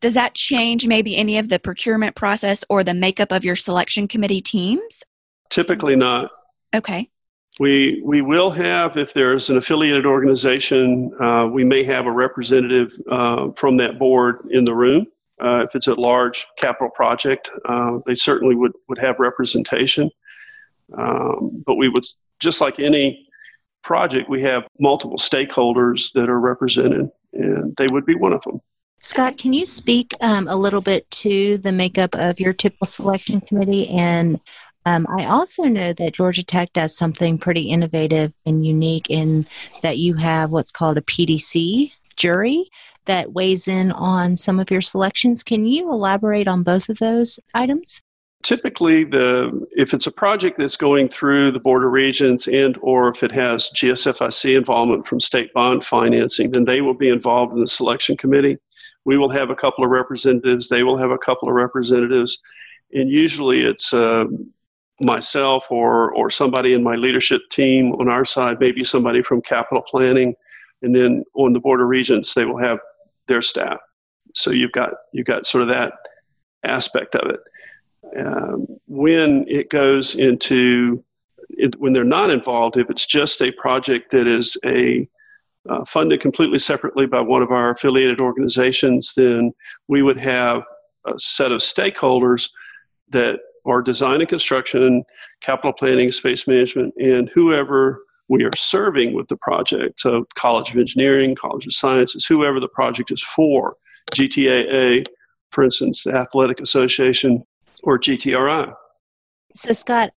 does 0.00 0.14
that 0.14 0.34
change 0.34 0.86
maybe 0.86 1.14
any 1.16 1.36
of 1.36 1.50
the 1.50 1.58
procurement 1.58 2.16
process 2.16 2.64
or 2.70 2.82
the 2.82 2.94
makeup 2.94 3.32
of 3.32 3.44
your 3.44 3.56
selection 3.56 4.08
committee 4.08 4.40
teams? 4.40 5.04
Typically 5.50 5.94
not. 5.94 6.30
Okay. 6.74 7.10
We 7.58 8.00
we 8.04 8.22
will 8.22 8.50
have 8.52 8.96
if 8.96 9.12
there's 9.12 9.50
an 9.50 9.58
affiliated 9.58 10.06
organization, 10.06 11.12
uh, 11.20 11.48
we 11.52 11.64
may 11.64 11.82
have 11.84 12.06
a 12.06 12.12
representative 12.12 12.92
uh, 13.10 13.50
from 13.56 13.76
that 13.78 13.98
board 13.98 14.46
in 14.50 14.64
the 14.64 14.74
room. 14.74 15.06
Uh, 15.40 15.64
if 15.64 15.74
it's 15.74 15.86
a 15.86 15.94
large 15.94 16.46
capital 16.56 16.90
project, 16.90 17.50
uh, 17.64 17.98
they 18.06 18.14
certainly 18.14 18.54
would 18.54 18.72
would 18.88 18.98
have 18.98 19.18
representation. 19.18 20.10
Um, 20.96 21.62
but 21.66 21.76
we 21.76 21.88
would 21.88 22.04
just 22.40 22.60
like 22.60 22.80
any 22.80 23.26
project, 23.82 24.28
we 24.28 24.42
have 24.42 24.66
multiple 24.78 25.16
stakeholders 25.16 26.12
that 26.12 26.28
are 26.28 26.40
represented, 26.40 27.08
and 27.32 27.74
they 27.76 27.86
would 27.90 28.04
be 28.04 28.14
one 28.14 28.32
of 28.32 28.42
them. 28.42 28.60
Scott, 29.02 29.38
can 29.38 29.52
you 29.52 29.64
speak 29.64 30.12
um, 30.20 30.46
a 30.48 30.56
little 30.56 30.82
bit 30.82 31.10
to 31.10 31.56
the 31.58 31.72
makeup 31.72 32.14
of 32.14 32.38
your 32.38 32.52
typical 32.52 32.86
selection 32.86 33.40
committee? 33.40 33.88
And 33.88 34.38
um, 34.84 35.06
I 35.08 35.24
also 35.24 35.64
know 35.64 35.92
that 35.94 36.14
Georgia 36.14 36.44
Tech 36.44 36.72
does 36.74 36.96
something 36.96 37.38
pretty 37.38 37.62
innovative 37.62 38.34
and 38.44 38.66
unique 38.66 39.08
in 39.08 39.46
that 39.82 39.98
you 39.98 40.14
have 40.16 40.50
what's 40.50 40.72
called 40.72 40.98
a 40.98 41.02
PDC 41.02 41.92
jury 42.16 42.70
that 43.10 43.32
weighs 43.32 43.66
in 43.66 43.90
on 43.90 44.36
some 44.36 44.60
of 44.60 44.70
your 44.70 44.80
selections. 44.80 45.42
Can 45.42 45.66
you 45.66 45.90
elaborate 45.90 46.46
on 46.46 46.62
both 46.62 46.88
of 46.88 46.98
those 46.98 47.40
items? 47.54 48.00
typically 48.42 49.04
the 49.04 49.66
if 49.76 49.92
it's 49.92 50.06
a 50.06 50.12
project 50.12 50.56
that's 50.56 50.76
going 50.76 51.08
through 51.08 51.52
the 51.52 51.60
board 51.60 51.84
of 51.84 51.90
regents 51.92 52.46
and 52.48 52.78
or 52.80 53.08
if 53.08 53.22
it 53.22 53.30
has 53.30 53.70
gsfic 53.76 54.56
involvement 54.56 55.06
from 55.06 55.20
state 55.20 55.52
bond 55.52 55.84
financing 55.84 56.50
then 56.50 56.64
they 56.64 56.80
will 56.80 56.94
be 56.94 57.10
involved 57.10 57.52
in 57.52 57.60
the 57.60 57.66
selection 57.66 58.16
committee 58.16 58.56
we 59.04 59.18
will 59.18 59.28
have 59.28 59.50
a 59.50 59.54
couple 59.54 59.84
of 59.84 59.90
representatives 59.90 60.70
they 60.70 60.82
will 60.82 60.96
have 60.96 61.10
a 61.10 61.18
couple 61.18 61.50
of 61.50 61.54
representatives 61.54 62.38
and 62.94 63.10
usually 63.10 63.60
it's 63.60 63.92
uh, 63.92 64.24
myself 65.00 65.70
or 65.70 66.10
or 66.14 66.30
somebody 66.30 66.72
in 66.72 66.82
my 66.82 66.94
leadership 66.94 67.42
team 67.50 67.92
on 68.00 68.08
our 68.08 68.24
side 68.24 68.56
maybe 68.58 68.82
somebody 68.82 69.20
from 69.22 69.42
capital 69.42 69.82
planning 69.82 70.34
and 70.80 70.94
then 70.94 71.22
on 71.34 71.52
the 71.52 71.60
board 71.60 71.82
of 71.82 71.88
regents 71.88 72.32
they 72.32 72.46
will 72.46 72.58
have 72.58 72.78
their 73.30 73.40
staff. 73.40 73.78
So 74.34 74.50
you've 74.50 74.72
got 74.72 74.92
you've 75.12 75.26
got 75.26 75.46
sort 75.46 75.62
of 75.62 75.68
that 75.70 75.94
aspect 76.62 77.14
of 77.14 77.30
it. 77.30 77.40
Um, 78.16 78.66
when 78.86 79.46
it 79.48 79.70
goes 79.70 80.14
into 80.14 81.02
it, 81.48 81.78
when 81.80 81.92
they're 81.92 82.04
not 82.04 82.30
involved, 82.30 82.76
if 82.76 82.90
it's 82.90 83.06
just 83.06 83.40
a 83.40 83.52
project 83.52 84.10
that 84.10 84.26
is 84.26 84.56
a 84.64 85.08
uh, 85.68 85.84
funded 85.84 86.20
completely 86.20 86.58
separately 86.58 87.06
by 87.06 87.20
one 87.20 87.42
of 87.42 87.50
our 87.50 87.70
affiliated 87.70 88.20
organizations, 88.20 89.14
then 89.14 89.52
we 89.88 90.02
would 90.02 90.18
have 90.18 90.62
a 91.06 91.18
set 91.18 91.52
of 91.52 91.60
stakeholders 91.60 92.50
that 93.10 93.40
are 93.66 93.82
design 93.82 94.20
and 94.20 94.28
construction, 94.28 95.04
capital 95.40 95.72
planning, 95.72 96.10
space 96.10 96.46
management, 96.48 96.94
and 96.98 97.28
whoever 97.28 98.02
we 98.30 98.44
are 98.44 98.56
serving 98.56 99.12
with 99.14 99.28
the 99.28 99.36
project. 99.36 100.00
So, 100.00 100.24
College 100.36 100.70
of 100.70 100.78
Engineering, 100.78 101.34
College 101.34 101.66
of 101.66 101.74
Sciences, 101.74 102.24
whoever 102.24 102.60
the 102.60 102.68
project 102.68 103.10
is 103.10 103.22
for, 103.22 103.76
GTAA, 104.12 105.04
for 105.50 105.64
instance, 105.64 106.04
the 106.04 106.14
Athletic 106.14 106.60
Association, 106.60 107.42
or 107.82 107.98
GTRI. 107.98 108.72
So, 109.52 109.72
Scott, 109.72 110.12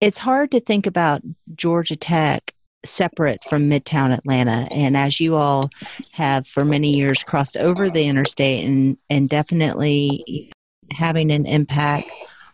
it's 0.00 0.18
hard 0.18 0.52
to 0.52 0.60
think 0.60 0.86
about 0.86 1.20
Georgia 1.56 1.96
Tech 1.96 2.54
separate 2.84 3.40
from 3.48 3.68
Midtown 3.68 4.16
Atlanta. 4.16 4.68
And 4.70 4.96
as 4.96 5.18
you 5.18 5.34
all 5.34 5.68
have 6.12 6.46
for 6.46 6.64
many 6.64 6.94
years 6.94 7.24
crossed 7.24 7.56
over 7.56 7.90
the 7.90 8.06
interstate 8.06 8.64
and, 8.64 8.96
and 9.10 9.28
definitely 9.28 10.48
having 10.92 11.32
an 11.32 11.44
impact 11.44 12.08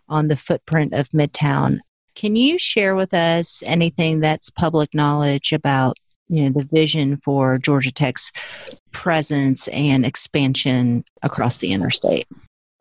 on 0.08 0.28
the 0.28 0.36
footprint 0.36 0.94
of 0.94 1.10
Midtown, 1.10 1.80
can 2.14 2.36
you 2.36 2.58
share 2.58 2.94
with 2.94 3.12
us 3.12 3.62
anything 3.66 4.20
that's 4.20 4.50
public 4.50 4.94
knowledge 4.94 5.52
about 5.52 5.96
you 6.28 6.44
know 6.44 6.50
the 6.50 6.64
vision 6.64 7.18
for 7.18 7.58
Georgia 7.58 7.92
Tech's 7.92 8.32
presence 8.92 9.68
and 9.68 10.04
expansion 10.04 11.04
across 11.22 11.58
the 11.58 11.72
interstate? 11.72 12.26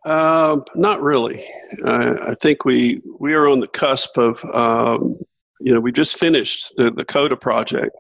Uh, 0.06 0.60
not 0.76 1.02
really. 1.02 1.46
Uh, 1.86 2.16
I 2.28 2.36
think 2.42 2.66
we 2.66 3.02
we 3.20 3.34
are 3.34 3.48
on 3.48 3.60
the 3.60 3.68
cusp 3.68 4.18
of 4.18 4.44
um, 4.54 5.16
you 5.60 5.74
know 5.74 5.80
we 5.80 5.92
just 5.92 6.18
finished 6.18 6.74
the, 6.78 6.92
the 6.92 7.06
CODA 7.06 7.38
project, 7.38 7.96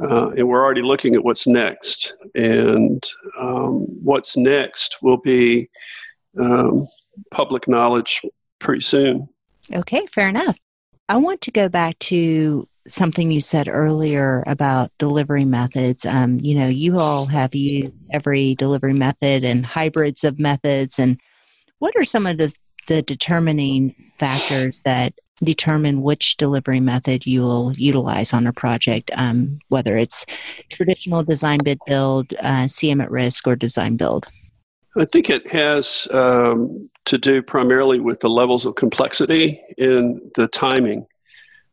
uh, 0.00 0.30
and 0.30 0.48
we're 0.48 0.62
already 0.62 0.82
looking 0.82 1.14
at 1.14 1.24
what's 1.24 1.46
next. 1.46 2.14
And 2.34 3.02
um, 3.38 3.86
what's 4.04 4.36
next 4.36 4.98
will 5.02 5.18
be 5.18 5.68
um, 6.38 6.86
public 7.30 7.68
knowledge 7.68 8.20
pretty 8.58 8.82
soon. 8.82 9.28
Okay, 9.72 10.06
fair 10.06 10.28
enough. 10.28 10.58
I 11.08 11.16
want 11.16 11.40
to 11.42 11.50
go 11.50 11.68
back 11.68 11.98
to 12.00 12.68
something 12.86 13.30
you 13.30 13.40
said 13.40 13.68
earlier 13.68 14.42
about 14.46 14.90
delivery 14.98 15.44
methods. 15.44 16.04
Um, 16.04 16.38
you 16.40 16.58
know, 16.58 16.68
you 16.68 16.98
all 16.98 17.26
have 17.26 17.54
used 17.54 17.94
every 18.12 18.54
delivery 18.54 18.94
method 18.94 19.44
and 19.44 19.64
hybrids 19.64 20.24
of 20.24 20.38
methods. 20.38 20.98
And 20.98 21.20
what 21.78 21.94
are 21.96 22.04
some 22.04 22.26
of 22.26 22.38
the, 22.38 22.52
the 22.86 23.02
determining 23.02 23.94
factors 24.18 24.82
that 24.84 25.12
determine 25.42 26.02
which 26.02 26.36
delivery 26.36 26.80
method 26.80 27.26
you 27.26 27.42
will 27.42 27.72
utilize 27.74 28.32
on 28.32 28.46
a 28.46 28.52
project, 28.52 29.10
um, 29.14 29.58
whether 29.68 29.96
it's 29.96 30.26
traditional 30.70 31.22
design 31.22 31.60
bid 31.62 31.78
build, 31.86 32.32
uh, 32.40 32.64
CM 32.64 33.02
at 33.02 33.10
risk, 33.10 33.46
or 33.46 33.54
design 33.54 33.96
build? 33.96 34.26
I 34.96 35.04
think 35.04 35.30
it 35.30 35.46
has 35.52 36.08
um, 36.12 36.90
to 37.08 37.18
do 37.18 37.42
primarily 37.42 38.00
with 38.00 38.20
the 38.20 38.28
levels 38.28 38.64
of 38.64 38.74
complexity 38.74 39.60
and 39.78 40.20
the 40.34 40.46
timing. 40.48 41.06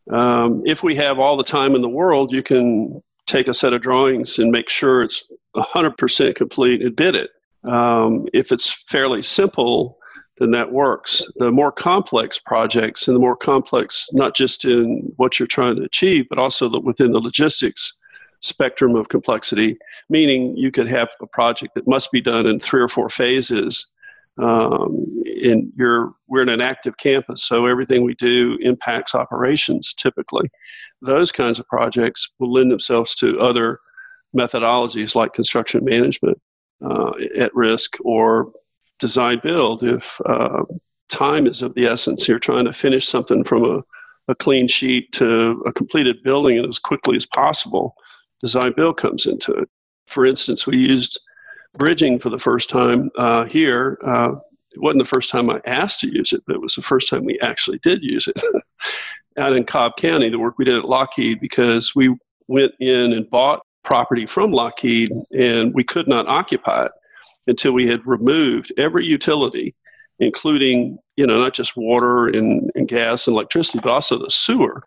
Um, 0.10 0.62
if 0.66 0.82
we 0.82 0.96
have 0.96 1.20
all 1.20 1.36
the 1.36 1.44
time 1.44 1.76
in 1.76 1.82
the 1.82 1.90
world, 1.90 2.32
you 2.32 2.42
can 2.42 3.02
take 3.26 3.48
a 3.48 3.54
set 3.54 3.74
of 3.74 3.82
drawings 3.82 4.40
and 4.40 4.52
make 4.52 4.70
sure 4.70 5.02
it's 5.02 5.32
100% 5.56 6.36
complete 6.36 6.82
and 6.82 6.96
bid 6.96 7.16
it. 7.16 7.32
Um, 7.64 8.28
if 8.34 8.52
it's 8.52 8.72
fairly 8.88 9.22
simple, 9.24 9.98
then 10.38 10.52
that 10.52 10.72
works. 10.72 11.24
The 11.36 11.52
more 11.52 11.72
complex 11.72 12.40
projects 12.40 13.08
and 13.08 13.16
the 13.16 13.22
more 13.22 13.36
complex, 13.36 14.08
not 14.14 14.36
just 14.36 14.64
in 14.64 15.12
what 15.18 15.40
you're 15.40 15.48
trying 15.48 15.76
to 15.78 15.84
achieve, 15.84 16.28
but 16.30 16.40
also 16.40 16.80
within 16.80 17.12
the 17.12 17.20
logistics 17.20 18.00
spectrum 18.42 18.96
of 18.96 19.10
complexity, 19.10 19.78
meaning 20.10 20.56
you 20.56 20.72
could 20.72 20.90
have 20.90 21.10
a 21.20 21.28
project 21.28 21.74
that 21.76 21.88
must 21.88 22.12
be 22.12 22.22
done 22.22 22.46
in 22.46 22.60
three 22.60 22.82
or 22.82 22.88
four 22.88 23.10
phases 23.10 23.92
um, 24.38 25.06
in 25.26 25.72
your 25.78 26.14
we're 26.28 26.42
in 26.42 26.50
an 26.50 26.62
active 26.62 26.98
campus, 26.98 27.44
so 27.44 27.66
everything 27.66 28.04
we 28.04 28.16
do 28.16 28.58
impacts 28.62 29.16
operations 29.16 29.94
typically. 29.94 30.50
Those 31.02 31.32
kinds 31.32 31.60
of 31.60 31.68
projects 31.68 32.30
will 32.40 32.52
lend 32.52 32.72
themselves 32.72 33.16
to 33.16 33.40
other 33.40 33.80
methodologies 34.36 35.16
like 35.16 35.34
construction 35.34 35.86
management 35.86 36.42
uh, 36.84 37.12
at 37.38 37.56
risk 37.56 37.98
or 38.04 38.52
design 39.00 39.40
build. 39.44 39.84
If 39.84 40.20
uh, 40.26 40.64
time 41.10 41.48
is 41.48 41.62
of 41.62 41.74
the 41.76 41.86
essence, 41.86 42.28
you're 42.28 42.40
trying 42.40 42.66
to 42.66 42.74
finish 42.74 43.08
something 43.08 43.44
from 43.44 43.64
a, 43.64 43.84
a 44.28 44.36
clean 44.36 44.68
sheet 44.68 45.12
to 45.14 45.64
a 45.66 45.72
completed 45.72 46.24
building 46.24 46.66
as 46.66 46.80
quickly 46.80 47.16
as 47.16 47.26
possible, 47.26 47.96
design 48.42 48.74
build 48.76 48.98
comes 48.98 49.26
into 49.26 49.54
it. 49.54 49.70
For 50.08 50.26
instance, 50.26 50.68
we 50.68 50.78
used 50.78 51.20
bridging 51.78 52.20
for 52.20 52.30
the 52.30 52.40
first 52.40 52.70
time 52.70 53.10
uh, 53.18 53.46
here. 53.46 53.98
Uh, 54.04 54.36
it 54.72 54.82
wasn't 54.82 55.00
the 55.00 55.06
first 55.10 55.30
time 55.30 55.50
I 55.50 55.62
asked 55.66 56.02
to 56.02 56.14
use 56.14 56.34
it, 56.34 56.44
but 56.46 56.56
it 56.56 56.62
was 56.62 56.76
the 56.76 56.82
first 56.82 57.10
time 57.10 57.24
we 57.24 57.40
actually 57.40 57.80
did 57.80 58.04
use 58.04 58.28
it 58.28 58.42
out 59.38 59.54
in 59.54 59.64
Cobb 59.64 59.96
County, 59.98 60.30
the 60.30 60.40
work 60.40 60.58
we 60.58 60.66
did 60.66 60.76
at 60.76 60.86
Lockheed, 60.86 61.40
because 61.40 61.96
we 61.96 62.16
went 62.48 62.74
in 62.80 63.14
and 63.14 63.30
bought 63.30 63.62
property 63.84 64.26
from 64.26 64.52
Lockheed 64.52 65.12
and 65.38 65.74
we 65.74 65.84
could 65.84 66.08
not 66.08 66.28
occupy 66.28 66.86
it 66.86 66.92
until 67.48 67.72
we 67.72 67.88
had 67.88 68.06
removed 68.06 68.74
every 68.78 69.06
utility 69.06 69.76
including 70.20 70.98
you 71.18 71.26
know 71.26 71.40
not 71.40 71.54
just 71.54 71.76
water 71.76 72.28
and, 72.28 72.70
and 72.76 72.88
gas 72.88 73.28
and 73.28 73.36
electricity, 73.36 73.80
but 73.82 73.92
also 73.92 74.18
the 74.18 74.32
sewer, 74.32 74.84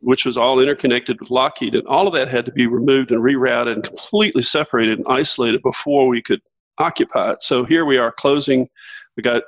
which 0.00 0.24
was 0.24 0.36
all 0.36 0.60
interconnected 0.60 1.20
with 1.20 1.30
Lockheed, 1.30 1.74
and 1.74 1.86
all 1.86 2.08
of 2.08 2.14
that 2.14 2.28
had 2.28 2.46
to 2.46 2.52
be 2.52 2.66
removed 2.66 3.10
and 3.10 3.22
rerouted 3.22 3.74
and 3.74 3.84
completely 3.84 4.42
separated 4.42 4.98
and 4.98 5.06
isolated 5.08 5.62
before 5.62 6.08
we 6.08 6.22
could 6.22 6.40
occupy 6.78 7.32
it. 7.32 7.42
So 7.42 7.64
here 7.64 7.84
we 7.84 7.98
are 7.98 8.12
closing. 8.12 8.68
We 9.16 9.22
got 9.22 9.42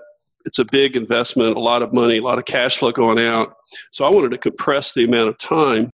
it's 0.44 0.58
a 0.58 0.64
big 0.64 0.96
investment, 0.96 1.56
a 1.56 1.60
lot 1.60 1.82
of 1.82 1.92
money, 1.92 2.18
a 2.18 2.22
lot 2.22 2.38
of 2.38 2.44
cash 2.44 2.78
flow 2.78 2.90
going 2.90 3.18
out. 3.18 3.54
So 3.92 4.04
I 4.04 4.10
wanted 4.10 4.32
to 4.32 4.38
compress 4.38 4.92
the 4.92 5.04
amount 5.04 5.28
of 5.28 5.38
time 5.38 5.90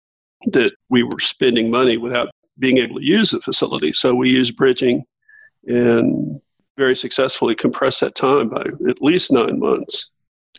that 0.53 0.73
we 0.91 1.03
were 1.03 1.19
spending 1.19 1.71
money 1.71 1.97
without 1.97 2.29
being 2.59 2.79
able 2.79 2.97
to 2.97 3.05
use 3.05 3.31
the 3.31 3.41
facility. 3.41 3.93
So 3.93 4.15
we 4.15 4.31
used 4.31 4.57
bridging 4.57 5.03
and 5.67 6.41
very 6.77 6.95
successfully 6.95 7.55
compressed 7.55 8.01
that 8.01 8.15
time 8.15 8.49
by 8.49 8.65
at 8.89 9.01
least 9.01 9.33
nine 9.33 9.59
months. 9.59 10.11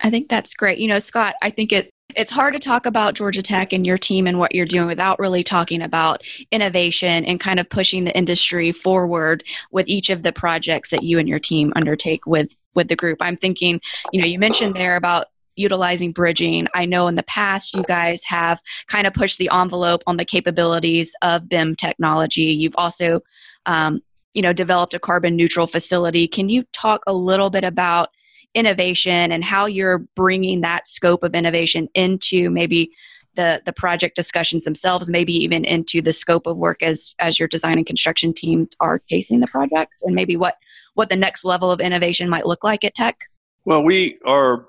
I 0.01 0.09
think 0.09 0.29
that's 0.29 0.53
great. 0.53 0.79
You 0.79 0.87
know, 0.87 0.99
Scott, 0.99 1.35
I 1.41 1.49
think 1.49 1.71
it 1.71 1.89
it's 2.15 2.31
hard 2.31 2.53
to 2.53 2.59
talk 2.59 2.85
about 2.85 3.13
Georgia 3.13 3.41
Tech 3.41 3.73
and 3.73 3.85
your 3.85 3.97
team 3.97 4.27
and 4.27 4.39
what 4.39 4.55
you're 4.55 4.65
doing 4.65 4.87
without 4.87 5.19
really 5.19 5.43
talking 5.43 5.81
about 5.81 6.23
innovation 6.51 7.25
and 7.25 7.39
kind 7.39 7.59
of 7.59 7.69
pushing 7.69 8.05
the 8.05 8.17
industry 8.17 8.71
forward 8.71 9.43
with 9.71 9.87
each 9.87 10.09
of 10.09 10.23
the 10.23 10.31
projects 10.31 10.89
that 10.89 11.03
you 11.03 11.19
and 11.19 11.27
your 11.27 11.39
team 11.39 11.73
undertake 11.75 12.25
with 12.25 12.55
with 12.73 12.87
the 12.87 12.95
group. 12.95 13.17
I'm 13.21 13.37
thinking, 13.37 13.79
you 14.11 14.19
know, 14.19 14.27
you 14.27 14.39
mentioned 14.39 14.75
there 14.75 14.95
about 14.95 15.27
utilizing 15.55 16.11
bridging. 16.11 16.67
I 16.73 16.85
know 16.85 17.07
in 17.07 17.15
the 17.15 17.23
past 17.23 17.75
you 17.75 17.83
guys 17.83 18.23
have 18.25 18.59
kind 18.87 19.07
of 19.07 19.13
pushed 19.13 19.37
the 19.37 19.49
envelope 19.53 20.03
on 20.05 20.17
the 20.17 20.25
capabilities 20.25 21.15
of 21.21 21.47
BIM 21.47 21.75
technology. 21.75 22.41
You've 22.41 22.75
also, 22.77 23.21
um, 23.65 24.01
you 24.33 24.41
know, 24.41 24.51
developed 24.51 24.93
a 24.93 24.99
carbon 24.99 25.35
neutral 25.37 25.67
facility. 25.67 26.27
Can 26.27 26.49
you 26.49 26.65
talk 26.73 27.03
a 27.07 27.13
little 27.13 27.49
bit 27.49 27.63
about 27.63 28.09
innovation 28.55 29.31
and 29.31 29.43
how 29.43 29.65
you're 29.65 29.99
bringing 30.15 30.61
that 30.61 30.87
scope 30.87 31.23
of 31.23 31.35
innovation 31.35 31.87
into 31.93 32.49
maybe 32.49 32.91
the 33.35 33.61
the 33.65 33.73
project 33.73 34.15
discussions 34.15 34.63
themselves, 34.63 35.09
maybe 35.09 35.33
even 35.33 35.65
into 35.65 36.01
the 36.01 36.13
scope 36.13 36.47
of 36.47 36.57
work 36.57 36.81
as 36.81 37.13
as 37.19 37.37
your 37.37 37.47
design 37.47 37.77
and 37.77 37.85
construction 37.85 38.33
teams 38.33 38.69
are 38.79 39.01
chasing 39.09 39.41
the 39.41 39.47
projects, 39.47 40.01
and 40.03 40.15
maybe 40.15 40.37
what 40.37 40.55
what 40.93 41.09
the 41.09 41.15
next 41.15 41.45
level 41.45 41.69
of 41.69 41.81
innovation 41.81 42.29
might 42.29 42.45
look 42.45 42.63
like 42.63 42.83
at 42.83 42.95
Tech? 42.95 43.17
Well, 43.65 43.83
we 43.83 44.17
are 44.25 44.67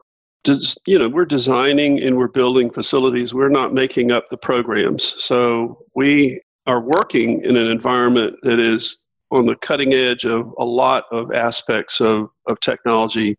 you 0.86 0.98
know 0.98 1.08
we're 1.08 1.24
designing 1.24 2.02
and 2.02 2.16
we're 2.16 2.28
building 2.28 2.70
facilities. 2.70 3.32
We're 3.32 3.48
not 3.48 3.72
making 3.72 4.10
up 4.10 4.28
the 4.30 4.36
programs. 4.36 5.04
So 5.22 5.78
we 5.94 6.40
are 6.66 6.80
working 6.80 7.40
in 7.44 7.56
an 7.56 7.68
environment 7.68 8.36
that 8.42 8.58
is 8.58 9.04
on 9.30 9.46
the 9.46 9.56
cutting 9.56 9.92
edge 9.92 10.24
of 10.24 10.52
a 10.58 10.64
lot 10.64 11.04
of 11.10 11.32
aspects 11.32 12.00
of, 12.00 12.28
of 12.46 12.58
technology 12.60 13.36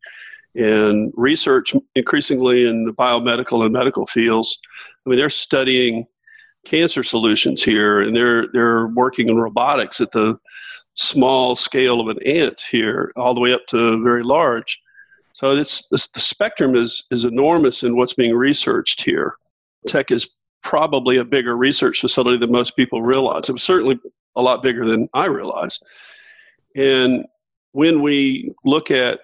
and 0.56 1.12
research 1.16 1.74
increasingly 1.96 2.68
in 2.68 2.86
the 2.86 2.94
biomedical 2.94 3.64
and 3.64 3.74
medical 3.74 4.06
fields 4.06 4.60
i 5.06 5.10
mean 5.10 5.18
they're 5.18 5.30
studying 5.30 6.06
cancer 6.66 7.04
solutions 7.04 7.64
here 7.64 8.02
and 8.02 8.16
they're 8.16 8.48
they're 8.54 8.88
working 8.88 9.30
in 9.30 9.38
robotics 9.38 10.02
at 10.02 10.12
the 10.12 10.38
small 10.96 11.56
scale 11.56 12.02
of 12.02 12.08
an 12.08 12.18
ant 12.26 12.62
here 12.72 13.12
all 13.16 13.34
the 13.34 13.40
way 13.40 13.54
up 13.54 13.66
to 13.68 14.02
very 14.04 14.24
large 14.24 14.80
so 15.38 15.56
it's, 15.56 15.88
it's, 15.92 16.08
the 16.08 16.20
spectrum 16.20 16.76
is, 16.76 17.06
is 17.12 17.24
enormous 17.24 17.84
in 17.84 17.96
what's 17.96 18.16
being 18.16 18.36
researched 18.36 19.04
here. 19.04 19.36
Tech 19.86 20.10
is 20.10 20.32
probably 20.64 21.18
a 21.18 21.24
bigger 21.24 21.56
research 21.56 22.00
facility 22.00 22.40
than 22.40 22.52
most 22.52 22.76
people 22.76 23.04
realize. 23.04 23.48
It 23.48 23.54
was 23.54 23.62
certainly 23.62 24.00
a 24.36 24.42
lot 24.42 24.64
bigger 24.64 24.88
than 24.88 25.08
I 25.14 25.26
realized. 25.26 25.86
And 26.76 27.24
when 27.74 28.02
we 28.02 28.52
look 28.66 28.90
at 28.90 29.20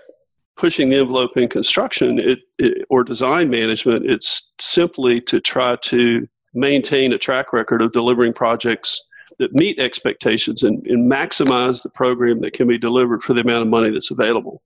pushing 0.55 0.89
the 0.89 0.97
envelope 0.97 1.35
in 1.35 1.47
construction 1.47 2.19
it, 2.19 2.39
it, 2.59 2.85
or 2.89 3.03
design 3.03 3.49
management, 3.49 4.05
it's 4.05 4.51
simply 4.59 5.19
to 5.21 5.39
try 5.39 5.75
to 5.77 6.27
maintain 6.53 7.13
a 7.13 7.17
track 7.17 7.53
record 7.53 7.81
of 7.81 7.91
delivering 7.91 8.33
projects 8.33 9.03
that 9.39 9.53
meet 9.53 9.79
expectations 9.79 10.63
and, 10.63 10.85
and 10.87 11.11
maximize 11.11 11.81
the 11.81 11.89
program 11.89 12.41
that 12.41 12.53
can 12.53 12.67
be 12.67 12.77
delivered 12.77 13.23
for 13.23 13.33
the 13.33 13.41
amount 13.41 13.63
of 13.63 13.67
money 13.67 13.89
that's 13.89 14.11
available. 14.11 14.61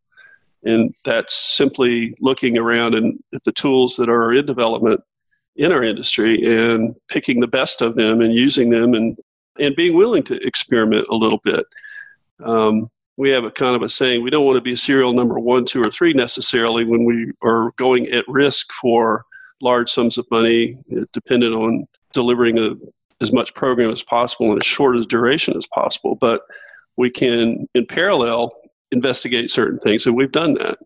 And 0.63 0.93
that's 1.05 1.33
simply 1.33 2.15
looking 2.19 2.57
around 2.57 2.95
and 2.95 3.17
at 3.33 3.43
the 3.45 3.51
tools 3.53 3.95
that 3.95 4.09
are 4.09 4.33
in 4.33 4.45
development 4.45 5.01
in 5.55 5.71
our 5.71 5.83
industry 5.83 6.43
and 6.45 6.95
picking 7.07 7.39
the 7.39 7.47
best 7.47 7.81
of 7.81 7.95
them 7.95 8.21
and 8.21 8.33
using 8.33 8.69
them 8.69 8.93
and, 8.93 9.17
and 9.59 9.75
being 9.75 9.95
willing 9.95 10.23
to 10.23 10.35
experiment 10.45 11.07
a 11.09 11.15
little 11.15 11.39
bit. 11.43 11.65
Um, 12.43 12.87
we 13.17 13.29
have 13.31 13.43
a 13.43 13.51
kind 13.51 13.75
of 13.75 13.81
a 13.81 13.89
saying 13.89 14.23
we 14.23 14.29
don't 14.29 14.45
want 14.45 14.57
to 14.57 14.61
be 14.61 14.75
serial 14.75 15.13
number 15.13 15.39
one, 15.39 15.65
two, 15.65 15.81
or 15.81 15.91
three 15.91 16.13
necessarily 16.13 16.85
when 16.85 17.03
we 17.03 17.31
are 17.41 17.71
going 17.77 18.07
at 18.07 18.27
risk 18.27 18.71
for 18.73 19.25
large 19.61 19.89
sums 19.89 20.17
of 20.17 20.25
money, 20.29 20.77
uh, 20.95 21.01
dependent 21.13 21.53
on 21.53 21.85
delivering 22.13 22.59
a, 22.59 22.75
as 23.21 23.33
much 23.33 23.53
program 23.55 23.89
as 23.89 24.03
possible 24.03 24.51
in 24.51 24.59
as 24.59 24.65
short 24.65 24.95
as 24.95 25.05
duration 25.07 25.57
as 25.57 25.65
possible. 25.73 26.15
But 26.15 26.41
we 26.95 27.09
can, 27.09 27.67
in 27.73 27.85
parallel, 27.87 28.53
investigate 28.91 29.49
certain 29.49 29.79
things, 29.79 30.05
and 30.05 30.15
we've 30.15 30.31
done 30.31 30.53
that. 30.55 30.77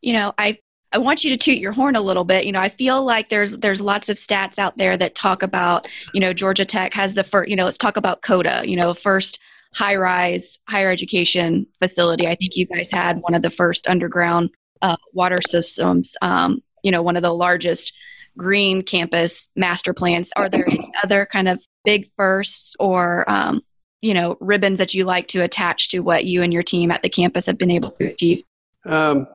You 0.00 0.16
know, 0.16 0.32
I 0.38 0.58
I 0.92 0.98
want 0.98 1.24
you 1.24 1.30
to 1.30 1.36
toot 1.36 1.58
your 1.58 1.72
horn 1.72 1.94
a 1.94 2.00
little 2.00 2.24
bit. 2.24 2.46
You 2.46 2.52
know, 2.52 2.60
I 2.60 2.68
feel 2.68 3.04
like 3.04 3.28
there's 3.28 3.56
there's 3.56 3.80
lots 3.80 4.08
of 4.08 4.16
stats 4.16 4.58
out 4.58 4.76
there 4.76 4.96
that 4.96 5.14
talk 5.14 5.42
about, 5.42 5.86
you 6.14 6.20
know, 6.20 6.32
Georgia 6.32 6.64
Tech 6.64 6.94
has 6.94 7.14
the 7.14 7.24
first, 7.24 7.48
you 7.48 7.56
know, 7.56 7.64
let's 7.64 7.78
talk 7.78 7.96
about 7.96 8.22
CODA, 8.22 8.62
you 8.66 8.76
know, 8.76 8.94
first 8.94 9.40
high 9.74 9.96
rise 9.96 10.58
higher 10.68 10.90
education 10.90 11.66
facility. 11.78 12.26
I 12.26 12.34
think 12.34 12.56
you 12.56 12.66
guys 12.66 12.90
had 12.90 13.18
one 13.20 13.34
of 13.34 13.42
the 13.42 13.50
first 13.50 13.86
underground 13.88 14.50
uh, 14.82 14.96
water 15.12 15.40
systems, 15.46 16.16
um, 16.22 16.62
you 16.82 16.90
know, 16.90 17.02
one 17.02 17.16
of 17.16 17.22
the 17.22 17.34
largest 17.34 17.92
green 18.36 18.82
campus 18.82 19.48
master 19.56 19.92
plans. 19.92 20.30
Are 20.36 20.48
there 20.48 20.64
any 20.68 20.90
other 21.02 21.26
kind 21.26 21.48
of 21.48 21.62
big 21.84 22.10
firsts 22.16 22.74
or 22.78 23.28
um, 23.30 23.62
you 24.02 24.14
know 24.14 24.36
ribbons 24.40 24.78
that 24.78 24.94
you 24.94 25.04
like 25.04 25.28
to 25.28 25.40
attach 25.40 25.90
to 25.90 26.00
what 26.00 26.24
you 26.24 26.42
and 26.42 26.52
your 26.52 26.62
team 26.62 26.90
at 26.90 27.02
the 27.02 27.08
campus 27.08 27.46
have 27.46 27.58
been 27.58 27.70
able 27.70 27.90
to 27.92 28.10
achieve? 28.10 28.42
Um, 28.86 29.26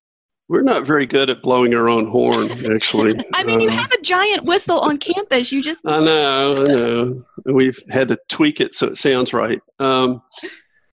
we're 0.47 0.61
not 0.61 0.85
very 0.85 1.05
good 1.05 1.29
at 1.29 1.41
blowing 1.41 1.73
our 1.73 1.89
own 1.89 2.07
horn, 2.07 2.71
actually. 2.71 3.15
I 3.33 3.43
mean, 3.43 3.61
you 3.61 3.69
um, 3.69 3.75
have 3.75 3.91
a 3.91 4.01
giant 4.01 4.45
whistle 4.45 4.79
on 4.79 4.97
campus. 4.97 5.51
You 5.51 5.61
just. 5.61 5.85
I 5.85 5.99
know, 6.01 6.63
I 6.63 6.67
know. 6.67 7.25
We've 7.45 7.79
had 7.89 8.07
to 8.09 8.17
tweak 8.29 8.61
it 8.61 8.75
so 8.75 8.87
it 8.87 8.97
sounds 8.97 9.33
right. 9.33 9.59
Um, 9.79 10.21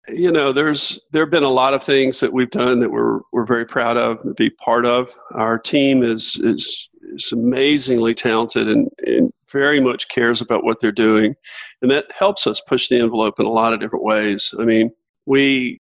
you 0.09 0.31
know, 0.31 0.53
there's 0.53 1.03
there 1.13 1.23
have 1.23 1.31
been 1.31 1.43
a 1.43 1.49
lot 1.49 1.75
of 1.75 1.83
things 1.83 2.21
that 2.21 2.33
we've 2.33 2.51
done 2.51 2.81
that 2.81 2.91
we're 2.91 3.21
we're 3.33 3.47
very 3.47 3.67
proud 3.67 3.97
of 3.97 4.23
to 4.23 4.35
be 4.35 4.51
part 4.51 4.85
of. 4.85 5.11
Our 5.33 5.59
team 5.59 6.03
is 6.03 6.37
is 6.37 6.89
is 7.15 7.33
amazingly 7.33 8.15
talented 8.15 8.69
and, 8.69 8.89
and 9.07 9.33
very 9.53 9.81
much 9.81 10.09
cares 10.09 10.41
about 10.41 10.65
what 10.65 10.81
they're 10.81 10.93
doing. 10.93 11.35
And 11.83 11.91
that 11.91 12.07
helps 12.17 12.47
us 12.47 12.61
push 12.61 12.89
the 12.89 12.99
envelope 12.99 13.39
in 13.39 13.47
a 13.47 13.51
lot 13.51 13.73
of 13.73 13.81
different 13.81 14.05
ways. 14.05 14.53
I 14.59 14.65
mean, 14.65 14.91
we 15.25 15.81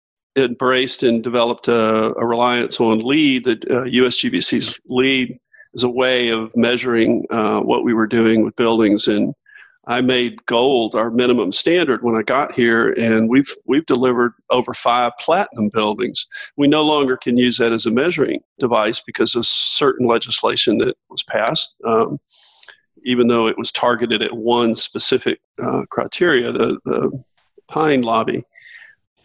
embraced 0.44 1.03
and 1.03 1.22
developed 1.22 1.68
a, 1.68 2.14
a 2.14 2.27
reliance 2.27 2.81
on 2.81 3.01
LEED, 3.01 3.44
the 3.44 3.53
uh, 3.70 3.85
USGBC's 3.85 4.81
LEED 4.87 5.38
as 5.74 5.83
a 5.83 5.88
way 5.88 6.31
of 6.31 6.51
measuring 6.57 7.24
uh, 7.31 7.61
what 7.61 7.85
we 7.85 7.94
were 7.94 8.07
doing 8.07 8.44
with 8.44 8.57
buildings. 8.57 9.09
And 9.09 9.35
I 9.87 10.01
made 10.01 10.44
gold 10.46 10.94
our 10.94 11.11
minimum 11.11 11.53
standard 11.53 12.03
when 12.03 12.14
I 12.14 12.22
got 12.22 12.55
here, 12.55 12.92
and 12.98 13.29
we've 13.29 13.51
we've 13.66 13.87
delivered 13.87 14.33
over 14.51 14.74
five 14.74 15.12
platinum 15.18 15.70
buildings. 15.72 16.27
We 16.57 16.68
no 16.68 16.85
longer 16.85 17.16
can 17.16 17.38
use 17.38 17.57
that 17.59 17.72
as 17.72 17.87
a 17.87 17.90
measuring 17.90 18.40
device 18.59 19.01
because 19.01 19.35
of 19.35 19.46
certain 19.46 20.07
legislation 20.07 20.77
that 20.79 20.96
was 21.09 21.22
passed. 21.22 21.74
Um, 21.85 22.18
even 23.05 23.29
though 23.29 23.46
it 23.46 23.57
was 23.57 23.72
targeted 23.72 24.20
at 24.20 24.37
one 24.37 24.74
specific 24.74 25.40
uh, 25.62 25.85
criteria, 25.88 26.53
the, 26.53 26.79
the 26.85 27.24
Pine 27.68 28.03
lobby. 28.03 28.42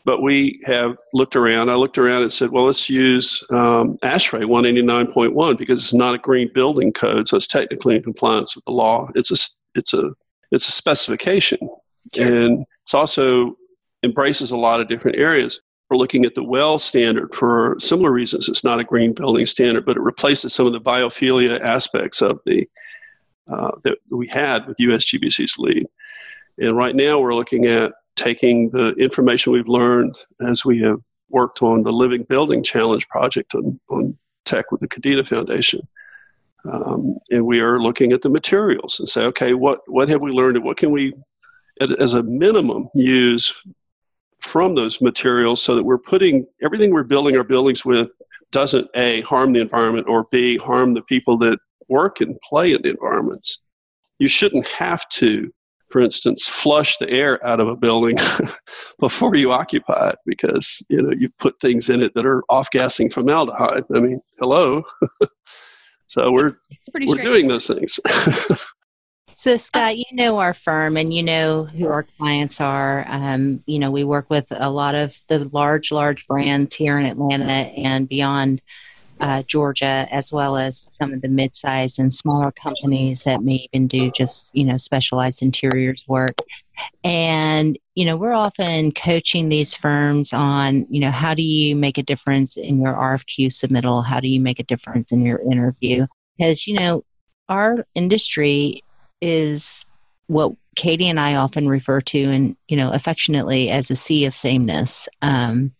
But 0.05 0.21
we 0.21 0.59
have 0.65 0.97
looked 1.13 1.35
around. 1.35 1.69
I 1.69 1.75
looked 1.75 1.97
around 1.97 2.23
and 2.23 2.33
said, 2.33 2.51
well, 2.51 2.65
let's 2.65 2.89
use 2.89 3.41
um, 3.51 3.97
ASHRAE 4.03 4.43
189.1 4.43 5.57
because 5.57 5.81
it's 5.81 5.93
not 5.93 6.15
a 6.15 6.17
green 6.17 6.51
building 6.53 6.91
code, 6.91 7.27
so 7.27 7.37
it's 7.37 7.47
technically 7.47 7.95
in 7.95 8.03
compliance 8.03 8.55
with 8.55 8.65
the 8.65 8.71
law. 8.71 9.09
It's 9.15 9.31
a, 9.31 9.79
it's 9.79 9.93
a, 9.93 10.11
it's 10.51 10.67
a 10.67 10.71
specification, 10.71 11.57
sure. 12.13 12.25
and 12.25 12.65
it's 12.83 12.93
also 12.93 13.55
embraces 14.03 14.51
a 14.51 14.57
lot 14.57 14.81
of 14.81 14.89
different 14.89 15.17
areas. 15.17 15.61
We're 15.89 15.97
looking 15.97 16.25
at 16.25 16.35
the 16.35 16.43
WELL 16.43 16.79
standard 16.79 17.33
for 17.33 17.75
similar 17.79 18.11
reasons. 18.11 18.49
It's 18.49 18.63
not 18.63 18.79
a 18.79 18.83
green 18.83 19.13
building 19.13 19.45
standard, 19.45 19.85
but 19.85 19.95
it 19.95 20.01
replaces 20.01 20.53
some 20.53 20.65
of 20.65 20.73
the 20.73 20.81
biophilia 20.81 21.61
aspects 21.61 22.21
of 22.21 22.39
the 22.45 22.67
uh, 23.47 23.71
that 23.83 23.97
we 24.11 24.27
had 24.27 24.65
with 24.67 24.77
USGBC's 24.77 25.57
LEED. 25.57 25.85
And 26.59 26.77
right 26.77 26.95
now 26.95 27.19
we're 27.19 27.35
looking 27.35 27.65
at 27.65 27.93
taking 28.15 28.69
the 28.69 28.93
information 28.93 29.53
we've 29.53 29.67
learned 29.67 30.15
as 30.47 30.63
we 30.65 30.79
have 30.79 30.99
worked 31.29 31.61
on 31.61 31.83
the 31.83 31.91
Living 31.91 32.23
Building 32.23 32.63
Challenge 32.63 33.07
project 33.09 33.55
on, 33.55 33.79
on 33.89 34.17
tech 34.45 34.71
with 34.71 34.81
the 34.81 34.87
Kendeda 34.87 35.27
Foundation. 35.27 35.81
Um, 36.71 37.15
and 37.31 37.45
we 37.45 37.59
are 37.59 37.81
looking 37.81 38.13
at 38.13 38.21
the 38.21 38.29
materials 38.29 38.99
and 38.99 39.09
say, 39.09 39.23
okay, 39.25 39.53
what, 39.53 39.81
what 39.87 40.09
have 40.09 40.21
we 40.21 40.31
learned 40.31 40.55
and 40.55 40.65
what 40.65 40.77
can 40.77 40.91
we, 40.91 41.13
as 41.99 42.13
a 42.13 42.23
minimum, 42.23 42.87
use 42.93 43.53
from 44.39 44.75
those 44.75 45.01
materials 45.01 45.61
so 45.61 45.75
that 45.75 45.83
we're 45.83 45.97
putting 45.97 46.45
everything 46.61 46.93
we're 46.93 47.03
building 47.03 47.35
our 47.37 47.43
buildings 47.43 47.85
with 47.85 48.09
doesn't 48.51 48.87
a 48.93 49.21
harm 49.21 49.53
the 49.53 49.61
environment 49.61 50.07
or 50.07 50.27
b 50.31 50.57
harm 50.57 50.93
the 50.93 51.01
people 51.03 51.37
that 51.37 51.57
work 51.89 52.21
and 52.21 52.37
play 52.47 52.73
in 52.73 52.81
the 52.81 52.91
environments. 52.91 53.59
You 54.19 54.27
shouldn't 54.27 54.67
have 54.67 55.07
to, 55.09 55.51
for 55.93 56.01
instance, 56.01 56.49
flush 56.49 56.97
the 56.97 57.07
air 57.11 57.45
out 57.45 57.59
of 57.59 57.67
a 57.67 57.75
building 57.75 58.17
before 58.99 59.35
you 59.35 59.51
occupy 59.51 60.09
it 60.09 60.15
because 60.25 60.83
you 60.89 60.99
know 60.99 61.11
you 61.11 61.29
put 61.37 61.59
things 61.59 61.87
in 61.87 62.01
it 62.01 62.15
that 62.15 62.25
are 62.25 62.43
off-gassing 62.49 63.11
formaldehyde. 63.11 63.83
I 63.93 63.99
mean, 63.99 64.19
hello. 64.39 64.83
so 66.07 66.31
we're 66.31 66.49
we're 66.95 67.21
doing 67.21 67.47
those 67.47 67.67
things. 67.67 67.99
So, 69.35 69.57
Scott, 69.57 69.97
you 69.97 70.05
know 70.13 70.37
our 70.37 70.53
firm 70.53 70.95
and 70.95 71.13
you 71.13 71.21
know 71.21 71.65
who 71.65 71.87
our 71.87 72.03
clients 72.03 72.61
are. 72.61 73.03
Um, 73.09 73.61
you 73.65 73.77
know, 73.77 73.91
we 73.91 74.05
work 74.05 74.29
with 74.29 74.47
a 74.51 74.69
lot 74.69 74.95
of 74.95 75.19
the 75.27 75.49
large, 75.51 75.91
large 75.91 76.25
brands 76.27 76.73
here 76.73 76.97
in 76.97 77.05
Atlanta 77.05 77.51
and 77.51 78.07
beyond 78.07 78.61
uh, 79.19 79.43
Georgia, 79.43 80.07
as 80.11 80.31
well 80.31 80.57
as 80.57 80.87
some 80.91 81.13
of 81.13 81.21
the 81.21 81.29
mid-sized 81.29 81.99
and 81.99 82.13
smaller 82.13 82.51
companies 82.51 83.23
that 83.23 83.43
may 83.43 83.67
even 83.71 83.87
do 83.87 84.11
just, 84.11 84.53
you 84.55 84.63
know, 84.63 84.77
specialized 84.77 85.41
interiors 85.41 86.05
work. 86.07 86.35
And, 87.03 87.77
you 87.95 88.05
know, 88.05 88.17
we're 88.17 88.33
often 88.33 88.91
coaching 88.91 89.49
these 89.49 89.73
firms 89.73 90.33
on, 90.33 90.85
you 90.89 90.99
know, 90.99 91.11
how 91.11 91.33
do 91.33 91.43
you 91.43 91.75
make 91.75 91.97
a 91.97 92.03
difference 92.03 92.57
in 92.57 92.81
your 92.81 92.93
RFQ 92.93 93.47
submittal? 93.47 94.05
How 94.05 94.19
do 94.19 94.27
you 94.27 94.39
make 94.39 94.59
a 94.59 94.63
difference 94.63 95.11
in 95.11 95.25
your 95.25 95.39
interview? 95.39 96.07
Because, 96.37 96.67
you 96.67 96.79
know, 96.79 97.03
our 97.49 97.85
industry 97.95 98.83
is 99.21 99.85
what 100.27 100.53
Katie 100.75 101.07
and 101.07 101.19
I 101.19 101.35
often 101.35 101.69
refer 101.69 102.01
to, 102.01 102.23
and 102.23 102.57
you 102.67 102.77
know, 102.77 102.91
affectionately 102.91 103.69
as 103.69 103.91
a 103.91 103.95
sea 103.95 104.25
of 104.25 104.35
sameness. 104.35 105.07
Um, 105.21 105.73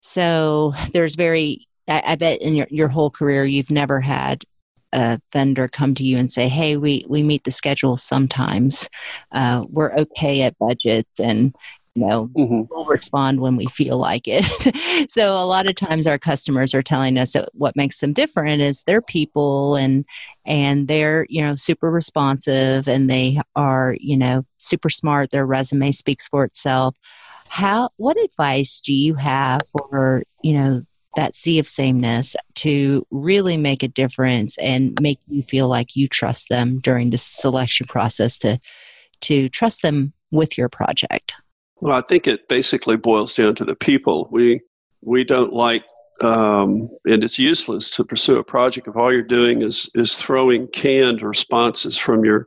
so 0.00 0.72
there's 0.92 1.14
very, 1.14 1.66
I, 1.88 2.02
I 2.06 2.16
bet 2.16 2.40
in 2.40 2.54
your 2.54 2.66
your 2.70 2.88
whole 2.88 3.10
career 3.10 3.44
you've 3.44 3.70
never 3.70 4.00
had 4.00 4.44
a 4.92 5.18
vendor 5.32 5.68
come 5.68 5.94
to 5.94 6.04
you 6.04 6.18
and 6.18 6.30
say, 6.30 6.48
"Hey, 6.48 6.76
we 6.76 7.04
we 7.08 7.22
meet 7.22 7.44
the 7.44 7.50
schedule 7.50 7.96
sometimes. 7.96 8.88
Uh, 9.30 9.64
we're 9.68 9.92
okay 9.94 10.42
at 10.42 10.58
budgets, 10.58 11.18
and 11.18 11.54
you 11.94 12.06
know 12.06 12.28
mm-hmm. 12.28 12.62
we'll 12.70 12.84
respond 12.84 13.40
when 13.40 13.56
we 13.56 13.66
feel 13.66 13.98
like 13.98 14.22
it 14.26 14.44
so 15.10 15.36
a 15.36 15.44
lot 15.44 15.66
of 15.66 15.74
times 15.74 16.06
our 16.06 16.18
customers 16.18 16.74
are 16.74 16.82
telling 16.82 17.18
us 17.18 17.32
that 17.32 17.50
what 17.52 17.76
makes 17.76 18.00
them 18.00 18.12
different 18.12 18.62
is 18.62 18.82
they're 18.84 19.02
people 19.02 19.76
and 19.76 20.04
and 20.46 20.88
they're 20.88 21.26
you 21.28 21.42
know 21.42 21.54
super 21.54 21.90
responsive 21.90 22.88
and 22.88 23.10
they 23.10 23.38
are 23.56 23.96
you 24.00 24.16
know 24.16 24.44
super 24.58 24.88
smart 24.88 25.30
their 25.30 25.46
resume 25.46 25.90
speaks 25.90 26.26
for 26.26 26.44
itself 26.44 26.96
how 27.48 27.90
what 27.96 28.16
advice 28.18 28.80
do 28.80 28.94
you 28.94 29.14
have 29.14 29.60
for 29.70 30.22
you 30.42 30.54
know 30.54 30.82
that 31.16 31.34
sea 31.34 31.58
of 31.58 31.68
sameness 31.68 32.34
to 32.54 33.06
really 33.10 33.56
make 33.56 33.82
a 33.82 33.88
difference 33.88 34.56
and 34.58 34.96
make 35.00 35.18
you 35.26 35.42
feel 35.42 35.68
like 35.68 35.94
you 35.94 36.08
trust 36.08 36.48
them 36.48 36.78
during 36.80 37.10
the 37.10 37.18
selection 37.18 37.86
process 37.86 38.38
to 38.38 38.58
to 39.20 39.48
trust 39.48 39.82
them 39.82 40.12
with 40.30 40.56
your 40.58 40.68
project 40.68 41.32
well, 41.82 41.98
I 41.98 42.02
think 42.02 42.28
it 42.28 42.46
basically 42.46 42.96
boils 42.96 43.34
down 43.34 43.56
to 43.56 43.64
the 43.64 43.74
people. 43.74 44.28
We 44.30 44.60
we 45.04 45.24
don't 45.24 45.52
like, 45.52 45.82
um, 46.20 46.88
and 47.04 47.24
it's 47.24 47.40
useless 47.40 47.90
to 47.96 48.04
pursue 48.04 48.38
a 48.38 48.44
project 48.44 48.86
if 48.86 48.94
all 48.94 49.12
you're 49.12 49.22
doing 49.22 49.62
is 49.62 49.90
is 49.96 50.14
throwing 50.14 50.68
canned 50.68 51.22
responses 51.22 51.98
from 51.98 52.24
your 52.24 52.46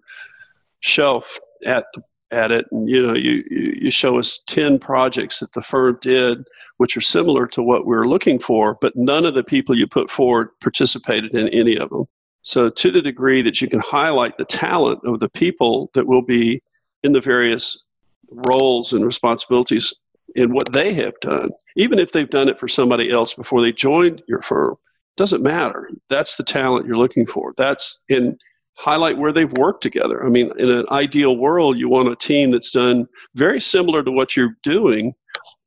shelf 0.80 1.38
at 1.66 1.84
at 2.32 2.52
it. 2.52 2.66
And 2.72 2.90
you 2.90 3.02
know, 3.02 3.14
you 3.14 3.44
you 3.50 3.92
show 3.92 4.18
us 4.20 4.40
ten 4.48 4.80
projects 4.80 5.40
that 5.40 5.54
the 5.54 5.62
firm 5.62 5.98
did, 6.02 6.44
which 6.78 6.98
are 6.98 7.02
similar 7.02 7.48
to 7.48 7.62
what 7.62 7.86
we 7.86 7.96
are 7.96 8.08
looking 8.08 8.40
for, 8.40 8.78
but 8.82 8.94
none 8.96 9.26
of 9.26 9.36
the 9.36 9.44
people 9.44 9.78
you 9.78 9.88
put 9.88 10.10
forward 10.10 10.50
participated 10.62 11.34
in 11.34 11.48
any 11.50 11.78
of 11.78 11.90
them. 11.90 12.06
So, 12.42 12.70
to 12.70 12.92
the 12.92 13.02
degree 13.02 13.42
that 13.42 13.62
you 13.62 13.68
can 13.68 13.80
highlight 13.80 14.38
the 14.38 14.46
talent 14.46 15.00
of 15.04 15.20
the 15.20 15.30
people 15.30 15.90
that 15.94 16.06
will 16.06 16.22
be 16.22 16.62
in 17.04 17.14
the 17.14 17.22
various 17.22 17.86
roles 18.32 18.94
and 18.94 19.06
responsibilities 19.06 19.94
in 20.36 20.54
what 20.54 20.72
they 20.74 20.94
have 20.94 21.14
done, 21.22 21.50
even 21.76 22.00
if 22.00 22.12
they've 22.12 22.28
done 22.28 22.50
it 22.50 22.60
for 22.60 22.68
somebody 22.68 23.12
else 23.12 23.34
before 23.34 23.62
they 23.62 23.72
joined 23.72 24.22
your 24.28 24.42
firm, 24.42 24.76
doesn't 25.18 25.44
matter. 25.44 25.90
That's 26.10 26.36
the 26.36 26.44
talent 26.44 26.86
you're 26.86 26.98
looking 26.98 27.26
for. 27.26 27.54
That's 27.58 28.00
in 28.10 28.38
highlight 28.78 29.18
where 29.18 29.32
they've 29.32 29.52
worked 29.54 29.82
together. 29.82 30.26
I 30.26 30.30
mean, 30.30 30.52
in 30.58 30.70
an 30.70 30.86
ideal 30.92 31.38
world, 31.38 31.78
you 31.78 31.90
want 31.90 32.10
a 32.10 32.16
team 32.16 32.52
that's 32.52 32.72
done 32.72 33.08
very 33.36 33.62
similar 33.62 34.04
to 34.04 34.12
what 34.12 34.36
you're 34.36 34.58
doing 34.64 35.14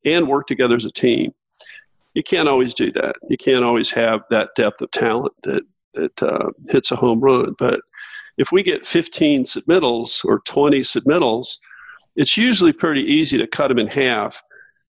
and 0.04 0.28
work 0.28 0.46
together 0.46 0.76
as 0.76 0.84
a 0.84 0.92
team. 0.92 1.32
You 2.14 2.22
can't 2.22 2.48
always 2.48 2.74
do 2.74 2.92
that. 2.92 3.16
You 3.28 3.36
can't 3.36 3.64
always 3.64 3.90
have 3.90 4.22
that 4.30 4.50
depth 4.56 4.80
of 4.80 4.90
talent 4.90 5.32
that 5.44 5.62
that 5.94 6.22
uh, 6.22 6.50
hits 6.68 6.90
a 6.90 6.96
home 6.96 7.20
run. 7.20 7.54
But 7.58 7.80
if 8.36 8.52
we 8.52 8.62
get 8.62 8.86
15 8.86 9.44
submittals 9.44 10.24
or 10.24 10.40
20 10.40 10.80
submittals, 10.80 11.58
it's 12.16 12.36
usually 12.36 12.72
pretty 12.72 13.02
easy 13.02 13.38
to 13.38 13.46
cut 13.46 13.68
them 13.68 13.78
in 13.78 13.86
half 13.86 14.40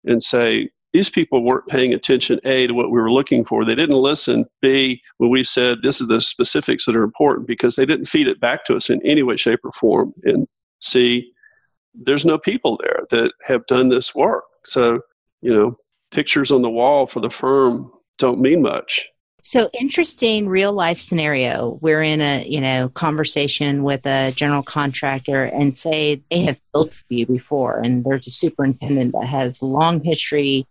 and 0.06 0.22
say, 0.22 0.70
these 0.96 1.10
people 1.10 1.44
weren't 1.44 1.68
paying 1.68 1.94
attention, 1.94 2.40
A, 2.46 2.68
to 2.68 2.74
what 2.74 2.90
we 2.90 3.02
were 3.02 3.12
looking 3.12 3.44
for. 3.44 3.66
They 3.66 3.76
didn't 3.76 3.98
listen, 3.98 4.46
B, 4.62 5.02
when 5.18 5.30
we 5.30 5.44
said 5.44 5.80
this 5.82 6.00
is 6.00 6.08
the 6.08 6.22
specifics 6.22 6.86
that 6.86 6.96
are 6.96 7.04
important 7.04 7.48
because 7.48 7.76
they 7.76 7.86
didn't 7.86 8.06
feed 8.06 8.30
it 8.30 8.40
back 8.40 8.64
to 8.64 8.78
us 8.78 8.90
in 8.90 9.06
any 9.06 9.22
way, 9.22 9.36
shape, 9.36 9.60
or 9.66 9.74
form. 9.74 10.14
And 10.24 10.48
C, 10.80 11.34
there's 11.94 12.24
no 12.24 12.38
people 12.38 12.80
there 12.82 13.02
that 13.10 13.34
have 13.46 13.66
done 13.66 13.90
this 13.90 14.16
work. 14.16 14.46
So, 14.64 15.02
you 15.42 15.54
know, 15.54 15.78
pictures 16.12 16.50
on 16.50 16.62
the 16.62 16.70
wall 16.70 17.08
for 17.08 17.20
the 17.20 17.30
firm 17.30 17.92
don't 18.18 18.40
mean 18.40 18.62
much. 18.62 19.06
So 19.42 19.70
interesting 19.80 20.48
real 20.48 20.72
life 20.72 20.98
scenario. 20.98 21.78
We're 21.82 22.04
in 22.04 22.22
a, 22.22 22.48
you 22.48 22.62
know, 22.62 22.88
conversation 22.88 23.84
with 23.84 24.06
a 24.06 24.32
general 24.32 24.64
contractor 24.64 25.44
and 25.44 25.78
say 25.78 26.24
they 26.32 26.44
have 26.44 26.62
built 26.72 26.94
for 26.94 27.14
you 27.14 27.26
before 27.26 27.80
and 27.80 28.06
there's 28.06 28.28
a 28.28 28.32
superintendent 28.32 29.12
that 29.12 29.28
has 29.28 29.62
long 29.62 30.02
history 30.02 30.66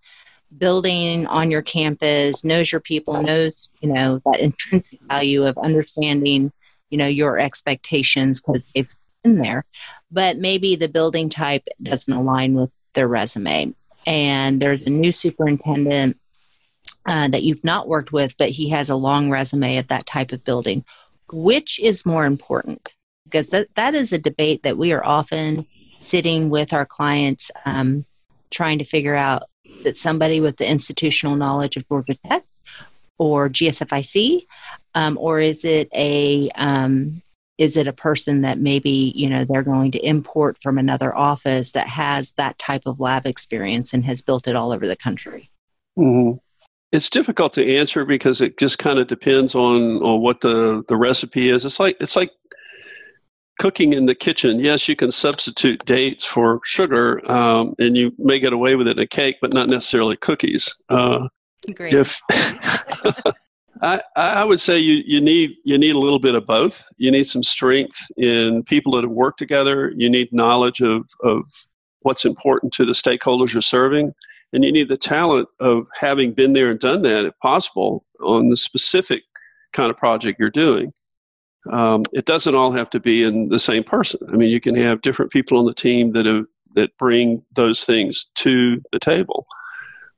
building 0.58 1.26
on 1.26 1.50
your 1.50 1.62
campus, 1.62 2.44
knows 2.44 2.70
your 2.70 2.80
people, 2.80 3.20
knows, 3.22 3.70
you 3.80 3.92
know, 3.92 4.20
that 4.24 4.40
intrinsic 4.40 5.00
value 5.02 5.46
of 5.46 5.58
understanding, 5.58 6.52
you 6.90 6.98
know, 6.98 7.06
your 7.06 7.38
expectations 7.38 8.40
because 8.40 8.66
they've 8.74 8.94
been 9.22 9.36
there. 9.36 9.64
But 10.10 10.38
maybe 10.38 10.76
the 10.76 10.88
building 10.88 11.28
type 11.28 11.66
doesn't 11.82 12.12
align 12.12 12.54
with 12.54 12.70
their 12.94 13.08
resume. 13.08 13.74
And 14.06 14.60
there's 14.60 14.86
a 14.86 14.90
new 14.90 15.12
superintendent 15.12 16.18
uh, 17.06 17.28
that 17.28 17.42
you've 17.42 17.64
not 17.64 17.88
worked 17.88 18.12
with, 18.12 18.36
but 18.36 18.50
he 18.50 18.68
has 18.70 18.90
a 18.90 18.96
long 18.96 19.30
resume 19.30 19.78
of 19.78 19.88
that 19.88 20.06
type 20.06 20.32
of 20.32 20.44
building. 20.44 20.84
Which 21.32 21.80
is 21.80 22.06
more 22.06 22.26
important? 22.26 22.94
Because 23.24 23.48
that, 23.48 23.68
that 23.76 23.94
is 23.94 24.12
a 24.12 24.18
debate 24.18 24.62
that 24.62 24.76
we 24.76 24.92
are 24.92 25.04
often 25.04 25.64
sitting 25.98 26.50
with 26.50 26.72
our 26.72 26.84
clients 26.84 27.50
um, 27.64 28.04
trying 28.50 28.78
to 28.78 28.84
figure 28.84 29.14
out 29.14 29.44
that 29.83 29.96
somebody 29.96 30.40
with 30.40 30.57
the 30.57 30.68
institutional 30.68 31.37
knowledge 31.37 31.77
of 31.77 31.88
Georgia 31.88 32.16
Tech 32.27 32.44
or 33.18 33.48
GSFIC, 33.48 34.46
um, 34.94 35.18
or 35.20 35.40
is 35.40 35.64
it 35.64 35.88
a 35.94 36.50
um, 36.57 37.22
is 37.57 37.77
it 37.77 37.87
a 37.87 37.92
person 37.92 38.40
that 38.40 38.59
maybe 38.59 39.12
you 39.14 39.29
know 39.29 39.44
they're 39.44 39.62
going 39.62 39.92
to 39.92 40.07
import 40.07 40.59
from 40.62 40.79
another 40.79 41.14
office 41.14 41.72
that 41.72 41.87
has 41.87 42.33
that 42.33 42.59
type 42.59 42.83
of 42.87 43.00
lab 43.00 43.27
experience 43.27 43.92
and 43.92 44.05
has 44.05 44.22
built 44.22 44.48
it 44.48 44.57
all 44.57 44.72
over 44.72 44.87
the 44.87 44.96
country? 44.96 45.50
Mm-hmm. 45.98 46.38
It's 46.92 47.11
difficult 47.11 47.53
to 47.55 47.77
answer 47.77 48.05
because 48.05 48.40
it 48.40 48.57
just 48.57 48.79
kind 48.79 49.00
of 49.00 49.09
depends 49.09 49.57
on, 49.57 50.00
on 50.03 50.20
what 50.20 50.40
the, 50.40 50.85
the 50.87 50.96
recipe 50.96 51.50
is. 51.50 51.64
It's 51.64 51.81
like 51.81 51.96
it's 52.00 52.14
like 52.14 52.31
cooking 53.64 53.94
in 53.94 54.05
the 54.05 54.14
kitchen. 54.14 54.61
Yes, 54.61 54.87
you 54.88 54.94
can 54.94 55.11
substitute 55.11 55.83
dates 55.87 56.27
for 56.27 56.61
sugar, 56.64 57.18
um, 57.33 57.74
and 57.79 57.96
you 57.96 58.12
may 58.18 58.38
get 58.38 58.53
away 58.53 58.77
with 58.77 58.87
it 58.87 58.98
in 58.98 59.03
a 59.03 59.07
cake, 59.07 59.37
but 59.40 59.55
not 59.55 59.70
necessarily 59.70 60.18
cookies. 60.18 60.70
Uh, 60.90 61.27
Great. 61.74 61.94
If 61.94 62.20
I, 63.81 64.03
I 64.16 64.44
would 64.44 64.61
say 64.61 64.79
you, 64.79 65.03
you 65.07 65.18
need 65.18 65.55
you 65.64 65.79
need 65.79 65.94
a 65.94 65.98
little 65.98 66.18
bit 66.18 66.35
of 66.35 66.46
both. 66.46 66.87
You 66.98 67.11
need 67.11 67.24
some 67.24 67.42
strength 67.42 67.96
in 68.18 68.62
people 68.64 68.92
that 68.92 69.05
have 69.05 69.11
worked 69.11 69.38
together. 69.38 69.94
You 69.96 70.11
need 70.11 70.29
knowledge 70.31 70.83
of, 70.83 71.09
of 71.22 71.44
what's 72.00 72.27
important 72.27 72.74
to 72.74 72.85
the 72.85 72.92
stakeholders 72.92 73.55
you're 73.55 73.62
serving 73.62 74.12
and 74.53 74.62
you 74.62 74.72
need 74.72 74.90
the 74.90 74.98
talent 74.98 75.48
of 75.61 75.87
having 75.98 76.35
been 76.35 76.53
there 76.53 76.70
and 76.70 76.79
done 76.79 77.00
that, 77.00 77.24
if 77.24 77.33
possible, 77.38 78.05
on 78.20 78.50
the 78.50 78.59
specific 78.59 79.22
kind 79.72 79.90
of 79.90 79.96
project 79.96 80.38
you're 80.38 80.50
doing. 80.50 80.92
Um, 81.70 82.05
it 82.12 82.27
doesn't 82.27 82.55
all 82.55 82.72
have 82.72 82.90
to 82.90 83.00
be 83.00 83.24
in 83.24 83.48
the 83.48 83.59
same 83.59 83.85
person. 83.85 84.20
I 84.33 84.37
mean, 84.37 84.50
you 84.50 84.61
can 84.61 84.74
have 84.77 85.03
different 85.03 85.33
people 85.33 85.59
on 85.59 85.64
the 85.64 85.74
team 85.74 86.12
that 86.12 86.27
have, 86.27 86.44
that 86.74 86.96
bring 86.98 87.44
those 87.55 87.85
things 87.85 88.27
to 88.37 88.83
the 88.92 88.98
table, 88.98 89.46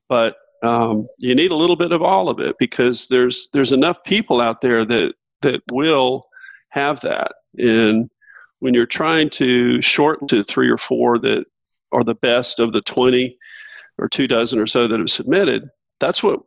but 0.09 0.37
um, 0.63 1.07
you 1.19 1.35
need 1.35 1.53
a 1.53 1.57
little 1.57 1.77
bit 1.77 1.93
of 1.93 2.03
all 2.03 2.29
of 2.29 2.41
it 2.41 2.57
because 2.59 3.09
there's 3.09 3.49
there's 3.53 3.73
enough 3.73 4.03
people 4.05 4.41
out 4.41 4.63
there 4.63 4.85
that 4.85 5.15
that 5.43 5.63
will 5.71 6.25
have 6.71 7.01
that. 7.03 7.33
And 7.59 8.11
when 8.61 8.75
you're 8.75 8.87
trying 8.87 9.31
to 9.31 9.81
shorten 9.83 10.27
to 10.29 10.43
three 10.43 10.69
or 10.69 10.79
four 10.79 11.19
that 11.19 11.47
are 11.93 12.03
the 12.03 12.15
best 12.15 12.59
of 12.59 12.73
the 12.73 12.81
20, 12.81 13.37
or 13.99 14.09
two 14.09 14.27
dozen 14.27 14.59
or 14.59 14.67
so 14.67 14.87
that 14.89 14.99
have 14.99 15.11
submitted, 15.11 15.69
that's 16.01 16.23
what 16.23 16.41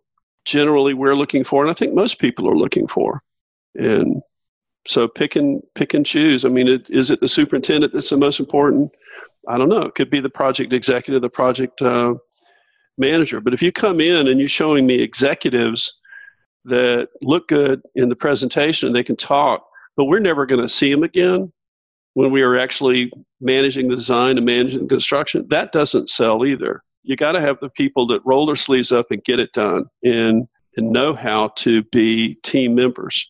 generally 0.46 0.94
we're 0.94 1.16
looking 1.16 1.44
for, 1.44 1.64
and 1.64 1.72
I 1.72 1.74
think 1.74 1.94
most 1.94 2.20
people 2.20 2.50
are 2.50 2.58
looking 2.58 2.88
for. 2.88 3.20
And 3.76 4.22
so 4.88 5.08
pick 5.08 5.36
and 5.36 5.62
pick 5.76 5.94
and 5.94 6.06
choose. 6.06 6.46
I 6.46 6.50
mean, 6.50 6.68
it, 6.68 6.90
is 6.90 7.12
it 7.12 7.20
the 7.20 7.28
superintendent 7.28 7.94
that's 7.94 8.10
the 8.10 8.18
most 8.18 8.40
important? 8.40 8.92
I 9.48 9.58
don't 9.58 9.70
know. 9.70 9.84
It 9.84 9.96
could 9.96 10.10
be 10.10 10.20
the 10.20 10.30
project 10.30 10.74
executive, 10.74 11.22
the 11.22 11.30
project 11.30 11.82
uh, 11.82 12.16
manager. 12.98 13.40
But 13.42 13.54
if 13.54 13.62
you 13.62 13.72
come 13.72 14.00
in 14.00 14.28
and 14.28 14.40
you're 14.40 14.50
showing 14.50 14.86
me 14.86 14.96
executives 14.96 16.00
that 16.66 17.10
look 17.22 17.48
good 17.48 17.82
in 17.96 18.10
the 18.10 18.16
presentation, 18.16 18.94
they 18.94 19.04
can 19.04 19.16
talk, 19.16 19.64
but 19.96 20.06
we're 20.06 20.20
never 20.20 20.46
going 20.46 20.62
to 20.62 20.70
see 20.70 20.92
them 20.92 21.04
again 21.04 21.52
when 22.14 22.32
we 22.32 22.42
are 22.42 22.58
actually 22.58 23.12
managing 23.40 23.88
the 23.88 23.96
design 23.96 24.38
and 24.38 24.46
managing 24.46 24.82
the 24.82 24.88
construction, 24.88 25.46
that 25.50 25.72
doesn't 25.72 26.10
sell 26.10 26.46
either. 26.46 26.84
You 27.04 27.16
got 27.16 27.32
to 27.34 27.42
have 27.42 27.60
the 27.62 27.70
people 27.70 28.06
that 28.08 28.22
roll 28.26 28.46
their 28.46 28.56
sleeves 28.56 28.92
up 28.92 29.08
and 29.12 29.24
get 29.24 29.40
it 29.40 29.54
done 29.54 29.86
and, 30.04 30.46
and 30.76 30.92
know 30.92 31.14
how 31.14 31.50
to 31.58 31.84
be 31.84 32.36
team 32.44 32.76
members 32.76 33.26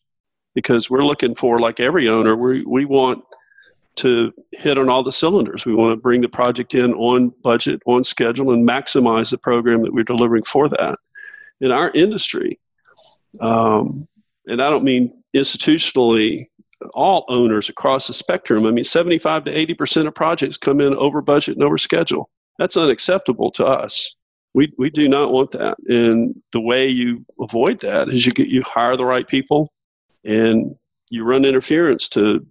because 0.61 0.89
we're 0.89 1.05
looking 1.05 1.35
for, 1.35 1.59
like 1.61 1.79
every 1.79 2.09
owner, 2.09 2.35
we, 2.35 2.65
we 2.65 2.83
want 2.83 3.23
to 3.95 4.33
hit 4.51 4.77
on 4.77 4.89
all 4.89 5.03
the 5.03 5.11
cylinders. 5.11 5.65
We 5.65 5.73
want 5.73 5.93
to 5.93 6.01
bring 6.01 6.19
the 6.19 6.27
project 6.27 6.75
in 6.75 6.93
on 6.93 7.29
budget, 7.43 7.81
on 7.85 8.03
schedule, 8.03 8.51
and 8.51 8.67
maximize 8.67 9.31
the 9.31 9.37
program 9.37 9.83
that 9.83 9.93
we're 9.93 10.03
delivering 10.03 10.43
for 10.43 10.67
that. 10.67 10.99
In 11.61 11.71
our 11.71 11.91
industry, 11.91 12.59
um, 13.39 14.05
and 14.47 14.61
I 14.61 14.69
don't 14.69 14.83
mean 14.83 15.23
institutionally 15.33 16.45
all 16.93 17.25
owners 17.29 17.69
across 17.69 18.07
the 18.07 18.13
spectrum. 18.13 18.65
I 18.65 18.71
mean, 18.71 18.83
75 18.83 19.45
to 19.45 19.51
80% 19.53 20.07
of 20.07 20.15
projects 20.15 20.57
come 20.57 20.81
in 20.81 20.93
over 20.95 21.21
budget 21.21 21.55
and 21.55 21.63
over 21.63 21.77
schedule. 21.77 22.29
That's 22.57 22.77
unacceptable 22.77 23.51
to 23.51 23.65
us. 23.65 24.15
We, 24.53 24.73
we 24.77 24.89
do 24.89 25.07
not 25.07 25.31
want 25.31 25.51
that. 25.51 25.77
And 25.87 26.35
the 26.51 26.61
way 26.61 26.87
you 26.87 27.25
avoid 27.39 27.81
that 27.81 28.09
is 28.09 28.25
you 28.25 28.31
get 28.31 28.47
you 28.47 28.63
hire 28.63 28.97
the 28.97 29.05
right 29.05 29.27
people 29.27 29.69
and 30.25 30.65
you 31.09 31.23
run 31.23 31.45
interference 31.45 32.07
to 32.09 32.45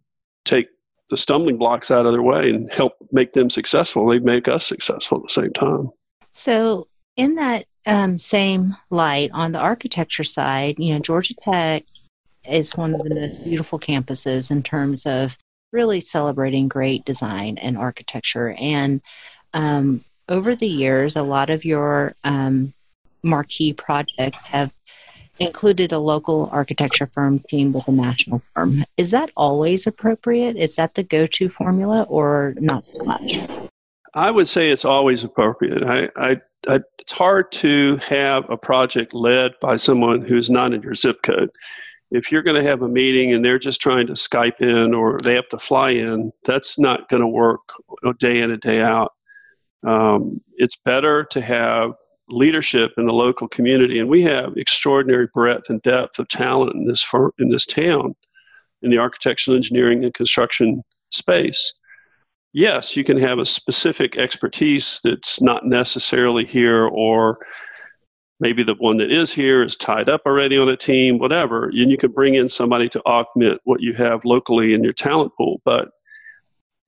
take 0.44 0.68
the 1.10 1.16
stumbling 1.16 1.56
blocks 1.56 1.90
out 1.90 2.06
of 2.06 2.12
their 2.12 2.22
way 2.22 2.50
and 2.50 2.70
help 2.72 2.94
make 3.12 3.32
them 3.32 3.48
successful. 3.48 4.06
They 4.06 4.18
make 4.18 4.48
us 4.48 4.66
successful 4.66 5.18
at 5.18 5.22
the 5.24 5.42
same 5.42 5.52
time. 5.52 5.90
So, 6.34 6.88
in 7.16 7.34
that 7.36 7.66
um, 7.86 8.18
same 8.18 8.76
light, 8.90 9.30
on 9.32 9.52
the 9.52 9.58
architecture 9.58 10.24
side, 10.24 10.76
you 10.78 10.94
know, 10.94 11.00
Georgia 11.00 11.34
Tech 11.42 11.84
is 12.48 12.76
one 12.76 12.94
of 12.94 13.02
the 13.02 13.14
most 13.14 13.44
beautiful 13.44 13.78
campuses 13.78 14.50
in 14.50 14.62
terms 14.62 15.06
of 15.06 15.36
really 15.72 16.00
celebrating 16.00 16.68
great 16.68 17.04
design 17.04 17.58
and 17.58 17.76
architecture. 17.76 18.54
And 18.58 19.00
um, 19.52 20.04
over 20.28 20.54
the 20.54 20.68
years, 20.68 21.16
a 21.16 21.22
lot 21.22 21.50
of 21.50 21.64
your 21.64 22.14
um, 22.24 22.72
marquee 23.22 23.72
projects 23.72 24.46
have 24.46 24.72
included 25.38 25.92
a 25.92 25.98
local 25.98 26.48
architecture 26.52 27.06
firm 27.06 27.40
team 27.48 27.72
with 27.72 27.86
a 27.88 27.92
national 27.92 28.40
firm. 28.54 28.84
Is 28.96 29.10
that 29.10 29.30
always 29.36 29.86
appropriate? 29.86 30.56
Is 30.56 30.76
that 30.76 30.94
the 30.94 31.02
go 31.02 31.26
to 31.26 31.48
formula 31.48 32.02
or 32.08 32.54
not 32.58 32.84
so 32.84 33.02
much? 33.04 33.36
I 34.14 34.30
would 34.30 34.48
say 34.48 34.70
it's 34.70 34.84
always 34.84 35.22
appropriate. 35.24 35.84
I, 35.84 36.08
I, 36.16 36.36
I, 36.66 36.80
it's 36.98 37.12
hard 37.12 37.52
to 37.52 37.96
have 37.98 38.48
a 38.50 38.56
project 38.56 39.14
led 39.14 39.52
by 39.60 39.76
someone 39.76 40.20
who's 40.20 40.50
not 40.50 40.72
in 40.72 40.82
your 40.82 40.94
zip 40.94 41.22
code 41.22 41.50
if 42.10 42.32
you're 42.32 42.42
going 42.42 42.62
to 42.62 42.68
have 42.68 42.82
a 42.82 42.88
meeting 42.88 43.32
and 43.32 43.44
they're 43.44 43.58
just 43.58 43.80
trying 43.80 44.06
to 44.06 44.14
Skype 44.14 44.60
in 44.60 44.94
or 44.94 45.20
they 45.22 45.34
have 45.34 45.48
to 45.50 45.58
fly 45.58 45.90
in, 45.90 46.32
that's 46.44 46.78
not 46.78 47.08
going 47.08 47.20
to 47.20 47.26
work 47.26 47.72
day 48.18 48.40
in 48.40 48.50
and 48.50 48.60
day 48.60 48.80
out. 48.80 49.12
Um, 49.86 50.40
it's 50.56 50.76
better 50.76 51.24
to 51.24 51.40
have 51.40 51.92
leadership 52.28 52.92
in 52.96 53.06
the 53.06 53.12
local 53.12 53.48
community, 53.48 53.98
and 53.98 54.08
we 54.08 54.22
have 54.22 54.56
extraordinary 54.56 55.28
breadth 55.32 55.70
and 55.70 55.82
depth 55.82 56.18
of 56.18 56.28
talent 56.28 56.74
in 56.74 56.86
this 56.86 57.04
in 57.38 57.48
this 57.48 57.66
town, 57.66 58.14
in 58.82 58.90
the 58.90 58.98
architectural 58.98 59.56
engineering 59.56 60.04
and 60.04 60.14
construction 60.14 60.82
space. 61.10 61.72
Yes, 62.52 62.96
you 62.96 63.04
can 63.04 63.18
have 63.18 63.38
a 63.38 63.44
specific 63.44 64.16
expertise 64.16 65.00
that's 65.04 65.40
not 65.40 65.66
necessarily 65.66 66.46
here 66.46 66.86
or 66.86 67.38
maybe 68.40 68.62
the 68.62 68.74
one 68.74 68.96
that 68.98 69.10
is 69.10 69.32
here 69.32 69.62
is 69.62 69.76
tied 69.76 70.08
up 70.08 70.22
already 70.24 70.56
on 70.56 70.68
a 70.68 70.76
team, 70.76 71.18
whatever, 71.18 71.64
and 71.64 71.90
you 71.90 71.96
can 71.96 72.12
bring 72.12 72.34
in 72.34 72.48
somebody 72.48 72.88
to 72.88 73.02
augment 73.04 73.60
what 73.64 73.80
you 73.80 73.92
have 73.94 74.24
locally 74.24 74.74
in 74.74 74.82
your 74.82 74.92
talent 74.92 75.32
pool. 75.36 75.60
But 75.64 75.88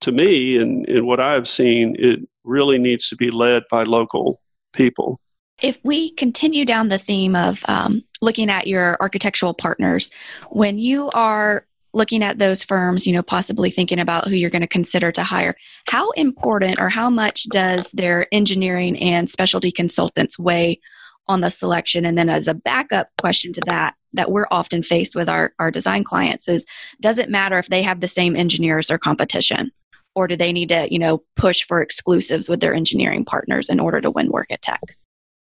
to 0.03 0.13
me, 0.13 0.59
and, 0.59 0.89
and 0.89 1.07
what 1.07 1.21
I've 1.21 1.49
seen, 1.49 1.97
it 1.99 2.21
really 2.45 2.79
needs 2.79 3.09
to 3.09 3.17
be 3.17 3.31
led 3.31 3.65
by 3.71 3.83
local 3.83 4.39
people. 4.73 5.21
If 5.63 5.79
we 5.83 6.11
continue 6.11 6.65
down 6.65 6.89
the 6.89 6.99
theme 6.99 7.37
of 7.37 7.63
um, 7.69 8.03
looking 8.21 8.51
at 8.51 8.67
your 8.67 8.97
architectural 9.01 9.55
partners, 9.55 10.11
when 10.51 10.79
you 10.79 11.11
are 11.11 11.67
looking 11.93 12.23
at 12.23 12.39
those 12.39 12.65
firms, 12.65 13.07
you 13.07 13.13
know, 13.13 13.23
possibly 13.23 13.71
thinking 13.71 13.99
about 13.99 14.29
who 14.29 14.37
you're 14.37 14.51
going 14.51 14.61
to 14.63 14.69
consider 14.69 15.11
to 15.13 15.23
hire, 15.23 15.55
how 15.89 16.11
important 16.13 16.79
or 16.79 16.89
how 16.89 17.11
much 17.11 17.45
does 17.45 17.91
their 17.93 18.27
engineering 18.33 18.97
and 18.99 19.29
specialty 19.29 19.73
consultants 19.73 20.39
weigh 20.39 20.81
on 21.29 21.41
the 21.41 21.51
selection? 21.51 22.05
And 22.05 22.17
then 22.17 22.29
as 22.29 22.49
a 22.49 22.55
backup 22.55 23.09
question 23.19 23.53
to 23.55 23.63
that 23.67 23.95
that 24.13 24.31
we're 24.31 24.47
often 24.51 24.83
faced 24.83 25.15
with 25.15 25.29
our, 25.29 25.53
our 25.61 25.71
design 25.71 26.03
clients 26.03 26.49
is 26.49 26.67
does 27.01 27.19
it 27.19 27.31
matter 27.31 27.59
if 27.59 27.69
they 27.69 27.83
have 27.83 28.01
the 28.01 28.09
same 28.09 28.35
engineers 28.37 28.91
or 28.91 28.99
competition? 28.99 29.71
Or 30.17 30.27
do 30.27 30.37
they 30.37 30.53
need 30.53 30.71
to 30.71 30.93
you 30.93 30.99
know 30.99 31.23
push 31.37 31.63
for 31.63 31.81
exclusives 31.81 32.49
with 32.49 32.61
their 32.61 32.75
engineering 32.75 33.25
partners 33.25 33.69
in 33.69 33.81
order 33.81 34.01
to 34.01 34.11
win 34.11 34.31
work 34.31 34.51
at 34.51 34.63
tech 34.63 34.81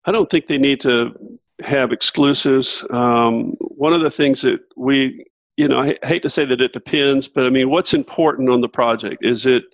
i 0.06 0.12
don't 0.12 0.30
think 0.30 0.46
they 0.46 0.58
need 0.58 0.80
to 0.80 1.14
have 1.60 1.92
exclusives 1.92 2.84
um, 2.90 3.52
one 3.60 3.92
of 3.92 4.00
the 4.00 4.10
things 4.10 4.42
that 4.42 4.60
we 4.76 5.24
you 5.56 5.66
know 5.66 5.80
i 5.80 5.96
hate 6.04 6.22
to 6.22 6.30
say 6.30 6.44
that 6.44 6.60
it 6.60 6.72
depends 6.72 7.28
but 7.28 7.44
i 7.44 7.48
mean 7.48 7.70
what's 7.70 7.94
important 7.94 8.48
on 8.48 8.60
the 8.60 8.68
project 8.68 9.24
is 9.24 9.46
it 9.46 9.64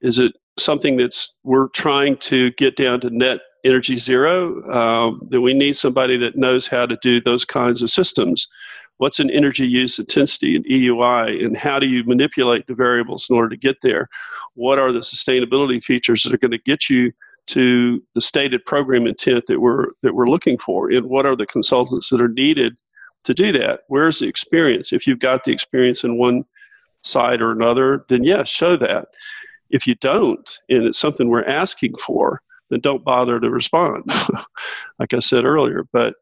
is 0.00 0.18
it 0.18 0.32
something 0.58 0.96
that's 0.96 1.34
we're 1.44 1.68
trying 1.68 2.16
to 2.16 2.50
get 2.52 2.76
down 2.76 3.00
to 3.00 3.10
net 3.10 3.40
energy 3.64 3.96
zero, 3.96 4.54
um, 4.70 5.20
then 5.30 5.42
we 5.42 5.54
need 5.54 5.76
somebody 5.76 6.16
that 6.18 6.36
knows 6.36 6.66
how 6.66 6.86
to 6.86 6.96
do 7.02 7.20
those 7.20 7.44
kinds 7.44 7.82
of 7.82 7.90
systems. 7.90 8.48
What's 8.98 9.20
an 9.20 9.30
energy 9.30 9.66
use 9.66 9.98
intensity, 9.98 10.56
an 10.56 10.64
EUI, 10.64 11.44
and 11.44 11.56
how 11.56 11.78
do 11.78 11.86
you 11.86 12.02
manipulate 12.04 12.66
the 12.66 12.74
variables 12.74 13.28
in 13.30 13.36
order 13.36 13.50
to 13.50 13.56
get 13.56 13.76
there? 13.82 14.08
What 14.54 14.78
are 14.78 14.92
the 14.92 15.00
sustainability 15.00 15.82
features 15.82 16.22
that 16.22 16.34
are 16.34 16.38
going 16.38 16.52
to 16.52 16.58
get 16.58 16.88
you 16.88 17.12
to 17.48 18.02
the 18.14 18.20
stated 18.20 18.64
program 18.64 19.06
intent 19.06 19.46
that 19.46 19.60
we're 19.60 19.86
that 20.02 20.14
we're 20.14 20.28
looking 20.28 20.58
for? 20.58 20.90
And 20.90 21.06
what 21.06 21.26
are 21.26 21.36
the 21.36 21.46
consultants 21.46 22.10
that 22.10 22.20
are 22.20 22.28
needed 22.28 22.76
to 23.24 23.34
do 23.34 23.52
that? 23.52 23.80
Where's 23.88 24.18
the 24.18 24.28
experience? 24.28 24.92
If 24.92 25.06
you've 25.06 25.18
got 25.18 25.44
the 25.44 25.52
experience 25.52 26.04
in 26.04 26.18
one 26.18 26.44
side 27.02 27.40
or 27.40 27.50
another, 27.50 28.04
then 28.08 28.24
yes, 28.24 28.48
show 28.48 28.76
that. 28.76 29.08
If 29.70 29.86
you 29.86 29.94
don't, 29.96 30.48
and 30.68 30.84
it's 30.84 30.98
something 30.98 31.28
we're 31.28 31.44
asking 31.44 31.94
for, 31.96 32.40
then 32.70 32.80
don't 32.80 33.04
bother 33.04 33.40
to 33.40 33.50
respond, 33.50 34.04
like 34.98 35.14
I 35.14 35.18
said 35.18 35.44
earlier. 35.44 35.86
But 35.92 36.14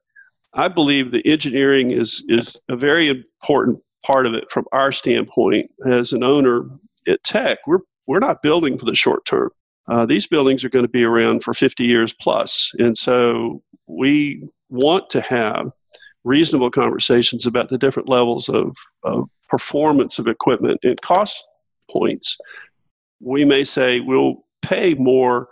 I 0.54 0.68
believe 0.68 1.10
the 1.10 1.26
engineering 1.26 1.90
is, 1.90 2.24
is 2.28 2.56
a 2.68 2.76
very 2.76 3.08
important 3.08 3.80
part 4.04 4.26
of 4.26 4.34
it 4.34 4.50
from 4.50 4.64
our 4.72 4.92
standpoint 4.92 5.70
as 5.86 6.12
an 6.12 6.24
owner 6.24 6.64
at 7.06 7.22
Tech. 7.24 7.58
We're, 7.66 7.80
we're 8.06 8.20
not 8.20 8.42
building 8.42 8.78
for 8.78 8.84
the 8.84 8.94
short 8.94 9.24
term. 9.24 9.50
Uh, 9.88 10.04
these 10.04 10.26
buildings 10.26 10.64
are 10.64 10.68
going 10.68 10.84
to 10.84 10.90
be 10.90 11.04
around 11.04 11.42
for 11.42 11.52
50 11.52 11.84
years 11.84 12.12
plus. 12.12 12.72
And 12.78 12.96
so 12.96 13.62
we 13.86 14.42
want 14.68 15.08
to 15.10 15.20
have 15.20 15.70
reasonable 16.24 16.70
conversations 16.70 17.46
about 17.46 17.70
the 17.70 17.78
different 17.78 18.08
levels 18.08 18.48
of, 18.48 18.76
of 19.04 19.28
performance 19.48 20.18
of 20.18 20.26
equipment 20.26 20.80
and 20.82 21.00
cost 21.02 21.44
points. 21.90 22.36
We 23.20 23.44
may 23.44 23.62
say 23.62 24.00
we'll 24.00 24.44
pay 24.62 24.94
more 24.94 25.48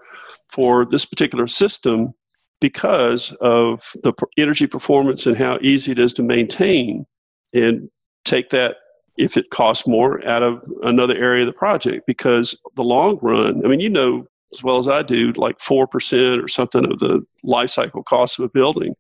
for 0.49 0.85
this 0.85 1.05
particular 1.05 1.47
system 1.47 2.13
because 2.61 3.33
of 3.41 3.89
the 4.03 4.13
energy 4.37 4.67
performance 4.67 5.27
and 5.27 5.37
how 5.37 5.59
easy 5.61 5.93
it 5.93 5.99
is 5.99 6.13
to 6.15 6.23
maintain 6.23 7.05
and 7.53 7.89
take 8.25 8.51
that 8.51 8.77
if 9.17 9.37
it 9.37 9.51
costs 9.51 9.87
more 9.87 10.27
out 10.27 10.43
of 10.43 10.65
another 10.83 11.17
area 11.17 11.43
of 11.43 11.47
the 11.47 11.53
project 11.53 12.07
because 12.07 12.59
the 12.77 12.83
long 12.83 13.19
run 13.23 13.65
i 13.65 13.69
mean 13.69 13.81
you 13.81 13.91
know 13.91 14.27
as 14.53 14.63
well 14.63 14.79
as 14.79 14.89
i 14.89 15.03
do 15.03 15.33
like 15.33 15.59
4% 15.59 16.43
or 16.43 16.49
something 16.49 16.85
of 16.91 16.99
the 16.99 17.25
life 17.43 17.71
cycle 17.71 18.03
cost 18.03 18.39
of 18.39 18.45
a 18.45 18.49
building 18.49 18.95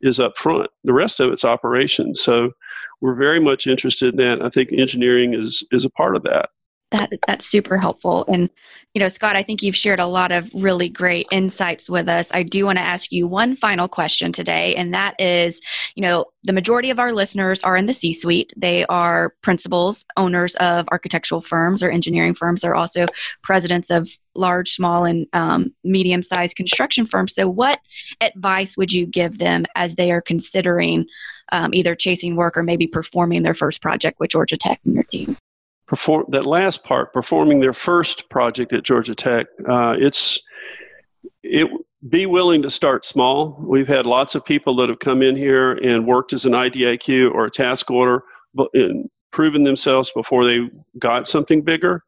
is 0.00 0.20
up 0.20 0.36
front 0.36 0.70
the 0.84 0.92
rest 0.92 1.20
of 1.20 1.32
it's 1.32 1.44
operations. 1.44 2.20
So 2.20 2.52
we're 3.00 3.14
very 3.14 3.40
much 3.40 3.66
interested 3.66 4.14
in 4.14 4.16
that. 4.16 4.44
I 4.44 4.48
think 4.48 4.72
engineering 4.72 5.34
is 5.34 5.66
is 5.70 5.84
a 5.84 5.90
part 5.90 6.16
of 6.16 6.22
that 6.24 6.50
that 6.90 7.12
that's 7.26 7.46
super 7.46 7.78
helpful. 7.78 8.24
And 8.28 8.50
you 8.94 8.98
know 8.98 9.08
scott 9.08 9.36
i 9.36 9.42
think 9.42 9.62
you've 9.62 9.76
shared 9.76 10.00
a 10.00 10.06
lot 10.06 10.32
of 10.32 10.50
really 10.52 10.88
great 10.88 11.26
insights 11.30 11.88
with 11.88 12.08
us. 12.08 12.30
I 12.34 12.42
do 12.42 12.66
want 12.66 12.78
to 12.78 12.84
ask 12.84 13.12
you 13.12 13.26
one 13.26 13.54
final 13.54 13.88
question 13.88 14.32
today 14.32 14.74
and 14.74 14.92
that 14.94 15.14
is 15.18 15.60
you 15.94 16.02
know 16.02 16.26
the 16.42 16.52
majority 16.52 16.90
of 16.90 16.98
our 16.98 17.12
listeners 17.12 17.62
are 17.62 17.76
in 17.76 17.86
the 17.86 17.94
c 17.94 18.12
suite 18.12 18.52
they 18.56 18.84
are 18.86 19.34
principals 19.42 20.04
owners 20.16 20.56
of 20.56 20.86
architectural 20.90 21.40
firms 21.40 21.82
or 21.82 21.90
engineering 21.90 22.34
firms. 22.34 22.62
They're 22.62 22.74
also 22.74 23.06
presidents 23.42 23.90
of 23.90 24.10
large 24.34 24.70
small 24.70 25.04
and 25.04 25.26
um, 25.32 25.74
medium 25.84 26.22
sized 26.22 26.56
construction 26.56 27.06
firms. 27.06 27.34
So 27.34 27.48
what 27.48 27.80
advice 28.20 28.76
would 28.76 28.92
you 28.92 29.06
give 29.06 29.38
them 29.38 29.66
as 29.74 29.94
they 29.94 30.12
are 30.12 30.20
considering 30.20 31.06
um, 31.52 31.74
either 31.74 31.94
chasing 31.94 32.36
work 32.36 32.56
or 32.56 32.62
maybe 32.62 32.86
performing 32.86 33.42
their 33.42 33.54
first 33.54 33.82
project 33.82 34.20
with 34.20 34.30
georgia 34.30 34.56
tech 34.56 34.78
and 34.84 34.94
your 34.94 35.02
team 35.04 35.36
perform 35.90 36.24
that 36.28 36.46
last 36.46 36.84
part, 36.84 37.12
performing 37.12 37.58
their 37.58 37.72
first 37.72 38.28
project 38.30 38.72
at 38.72 38.84
Georgia 38.84 39.12
Tech. 39.12 39.48
Uh, 39.66 39.96
it's 39.98 40.40
it 41.42 41.68
be 42.08 42.26
willing 42.26 42.62
to 42.62 42.70
start 42.70 43.04
small. 43.04 43.56
We've 43.68 43.88
had 43.88 44.06
lots 44.06 44.36
of 44.36 44.44
people 44.44 44.76
that 44.76 44.88
have 44.88 45.00
come 45.00 45.20
in 45.20 45.34
here 45.34 45.72
and 45.72 46.06
worked 46.06 46.32
as 46.32 46.46
an 46.46 46.52
IDIQ 46.52 47.32
or 47.32 47.46
a 47.46 47.50
task 47.50 47.90
order, 47.90 48.22
but 48.54 48.68
and 48.72 49.10
proven 49.32 49.64
themselves 49.64 50.12
before 50.14 50.44
they 50.44 50.70
got 51.00 51.26
something 51.26 51.60
bigger. 51.60 52.04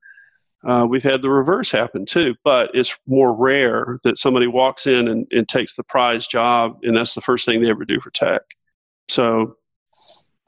Uh, 0.64 0.86
we've 0.88 1.02
had 1.02 1.20
the 1.20 1.30
reverse 1.30 1.72
happen 1.72 2.06
too, 2.06 2.36
but 2.44 2.70
it's 2.74 2.96
more 3.08 3.34
rare 3.34 3.98
that 4.04 4.16
somebody 4.16 4.46
walks 4.46 4.86
in 4.86 5.08
and, 5.08 5.26
and 5.32 5.48
takes 5.48 5.74
the 5.74 5.82
prize 5.82 6.28
job, 6.28 6.78
and 6.84 6.96
that's 6.96 7.14
the 7.14 7.20
first 7.20 7.46
thing 7.46 7.60
they 7.60 7.70
ever 7.70 7.84
do 7.84 7.98
for 7.98 8.10
tech. 8.10 8.42
So 9.08 9.56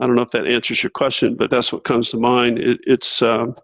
I 0.00 0.06
don't 0.06 0.16
know 0.16 0.22
if 0.22 0.30
that 0.30 0.46
answers 0.46 0.82
your 0.82 0.90
question, 0.90 1.36
but 1.36 1.50
that's 1.50 1.72
what 1.72 1.84
comes 1.84 2.10
to 2.10 2.16
mind. 2.16 2.58
It, 2.58 2.80
it's 2.84 3.22
um, 3.22 3.54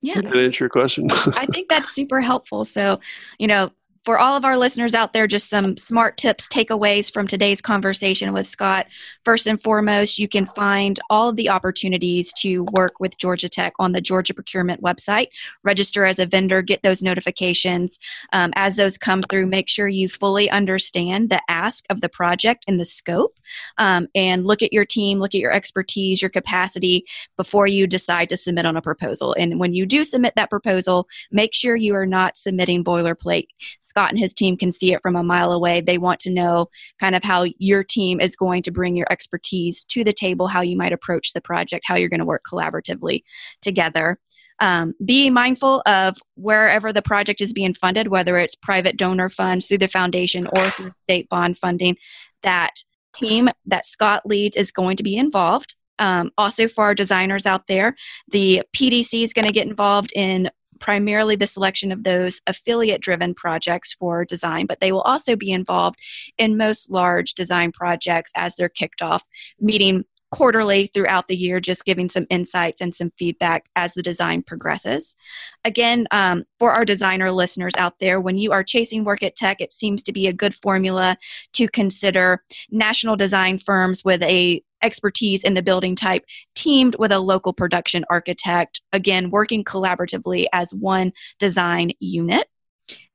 yeah. 0.00 0.14
Did 0.14 0.26
that 0.26 0.36
answer 0.36 0.64
your 0.64 0.70
question? 0.70 1.08
I 1.10 1.46
think 1.52 1.68
that's 1.68 1.92
super 1.92 2.20
helpful. 2.20 2.64
So, 2.64 3.00
you 3.38 3.46
know, 3.46 3.70
for 4.04 4.18
all 4.18 4.36
of 4.36 4.44
our 4.44 4.56
listeners 4.56 4.94
out 4.94 5.12
there, 5.12 5.26
just 5.26 5.50
some 5.50 5.76
smart 5.76 6.16
tips, 6.16 6.48
takeaways 6.48 7.12
from 7.12 7.26
today's 7.26 7.60
conversation 7.60 8.32
with 8.32 8.46
Scott. 8.46 8.86
First 9.24 9.46
and 9.46 9.62
foremost, 9.62 10.18
you 10.18 10.28
can 10.28 10.46
find 10.46 10.98
all 11.10 11.28
of 11.28 11.36
the 11.36 11.48
opportunities 11.48 12.32
to 12.38 12.64
work 12.72 13.00
with 13.00 13.18
Georgia 13.18 13.48
Tech 13.48 13.74
on 13.78 13.92
the 13.92 14.00
Georgia 14.00 14.34
Procurement 14.34 14.82
website. 14.82 15.28
Register 15.62 16.04
as 16.04 16.18
a 16.18 16.26
vendor, 16.26 16.62
get 16.62 16.82
those 16.82 17.02
notifications. 17.02 17.98
Um, 18.32 18.52
as 18.54 18.76
those 18.76 18.96
come 18.96 19.24
through, 19.28 19.46
make 19.46 19.68
sure 19.68 19.88
you 19.88 20.08
fully 20.08 20.50
understand 20.50 21.30
the 21.30 21.42
ask 21.48 21.84
of 21.90 22.00
the 22.00 22.08
project 22.08 22.64
and 22.66 22.80
the 22.80 22.84
scope, 22.84 23.36
um, 23.78 24.08
and 24.14 24.46
look 24.46 24.62
at 24.62 24.72
your 24.72 24.84
team, 24.84 25.18
look 25.18 25.34
at 25.34 25.40
your 25.40 25.52
expertise, 25.52 26.22
your 26.22 26.30
capacity 26.30 27.04
before 27.36 27.66
you 27.66 27.86
decide 27.86 28.28
to 28.28 28.36
submit 28.36 28.66
on 28.66 28.76
a 28.76 28.82
proposal. 28.82 29.34
And 29.38 29.60
when 29.60 29.74
you 29.74 29.86
do 29.86 30.04
submit 30.04 30.34
that 30.36 30.50
proposal, 30.50 31.08
make 31.30 31.54
sure 31.54 31.76
you 31.76 31.94
are 31.94 32.06
not 32.06 32.38
submitting 32.38 32.84
boilerplate. 32.84 33.48
Scott 33.80 33.97
and 34.06 34.18
his 34.18 34.32
team 34.32 34.56
can 34.56 34.72
see 34.72 34.92
it 34.92 35.02
from 35.02 35.16
a 35.16 35.22
mile 35.22 35.52
away. 35.52 35.80
They 35.80 35.98
want 35.98 36.20
to 36.20 36.30
know 36.30 36.68
kind 37.00 37.14
of 37.14 37.22
how 37.22 37.46
your 37.58 37.82
team 37.82 38.20
is 38.20 38.36
going 38.36 38.62
to 38.62 38.70
bring 38.70 38.96
your 38.96 39.06
expertise 39.10 39.84
to 39.84 40.04
the 40.04 40.12
table, 40.12 40.46
how 40.48 40.60
you 40.60 40.76
might 40.76 40.92
approach 40.92 41.32
the 41.32 41.40
project, 41.40 41.84
how 41.86 41.96
you're 41.96 42.08
going 42.08 42.20
to 42.20 42.26
work 42.26 42.42
collaboratively 42.50 43.22
together. 43.62 44.18
Um, 44.60 44.94
be 45.04 45.30
mindful 45.30 45.82
of 45.86 46.18
wherever 46.34 46.92
the 46.92 47.02
project 47.02 47.40
is 47.40 47.52
being 47.52 47.74
funded, 47.74 48.08
whether 48.08 48.36
it's 48.38 48.56
private 48.56 48.96
donor 48.96 49.28
funds 49.28 49.66
through 49.66 49.78
the 49.78 49.88
foundation 49.88 50.48
or 50.52 50.70
through 50.70 50.92
state 51.04 51.28
bond 51.28 51.58
funding, 51.58 51.96
that 52.42 52.82
team 53.14 53.48
that 53.66 53.86
Scott 53.86 54.22
leads 54.24 54.56
is 54.56 54.72
going 54.72 54.96
to 54.96 55.02
be 55.02 55.16
involved. 55.16 55.76
Um, 55.98 56.30
also, 56.38 56.68
for 56.68 56.84
our 56.84 56.94
designers 56.94 57.46
out 57.46 57.66
there, 57.66 57.96
the 58.30 58.62
PDC 58.76 59.24
is 59.24 59.32
going 59.32 59.46
to 59.46 59.52
get 59.52 59.66
involved 59.66 60.12
in 60.14 60.50
primarily 60.80 61.36
the 61.36 61.46
selection 61.46 61.92
of 61.92 62.04
those 62.04 62.40
affiliate 62.46 63.00
driven 63.00 63.34
projects 63.34 63.94
for 63.94 64.24
design, 64.24 64.66
but 64.66 64.80
they 64.80 64.92
will 64.92 65.02
also 65.02 65.36
be 65.36 65.50
involved 65.50 65.98
in 66.36 66.56
most 66.56 66.90
large 66.90 67.34
design 67.34 67.72
projects 67.72 68.32
as 68.34 68.56
they're 68.56 68.68
kicked 68.68 69.02
off, 69.02 69.24
meeting 69.60 70.04
quarterly 70.30 70.90
throughout 70.92 71.28
the 71.28 71.36
year, 71.36 71.60
just 71.60 71.84
giving 71.84 72.08
some 72.08 72.26
insights 72.30 72.80
and 72.80 72.94
some 72.94 73.10
feedback 73.18 73.68
as 73.76 73.94
the 73.94 74.02
design 74.02 74.42
progresses. 74.42 75.16
Again, 75.64 76.06
um, 76.10 76.44
for 76.58 76.72
our 76.72 76.84
designer 76.84 77.30
listeners 77.30 77.72
out 77.76 77.98
there, 77.98 78.20
when 78.20 78.36
you 78.36 78.52
are 78.52 78.62
chasing 78.62 79.04
work 79.04 79.22
at 79.22 79.36
tech, 79.36 79.60
it 79.60 79.72
seems 79.72 80.02
to 80.02 80.12
be 80.12 80.26
a 80.26 80.32
good 80.32 80.54
formula 80.54 81.16
to 81.54 81.68
consider 81.68 82.42
national 82.70 83.16
design 83.16 83.58
firms 83.58 84.04
with 84.04 84.22
a 84.22 84.62
expertise 84.82 85.44
in 85.44 85.54
the 85.54 85.62
building 85.62 85.94
type 85.94 86.24
teamed 86.54 86.96
with 86.98 87.12
a 87.12 87.18
local 87.18 87.52
production 87.52 88.04
architect, 88.10 88.80
again, 88.92 89.30
working 89.30 89.64
collaboratively 89.64 90.46
as 90.52 90.72
one 90.74 91.12
design 91.38 91.92
unit. 92.00 92.46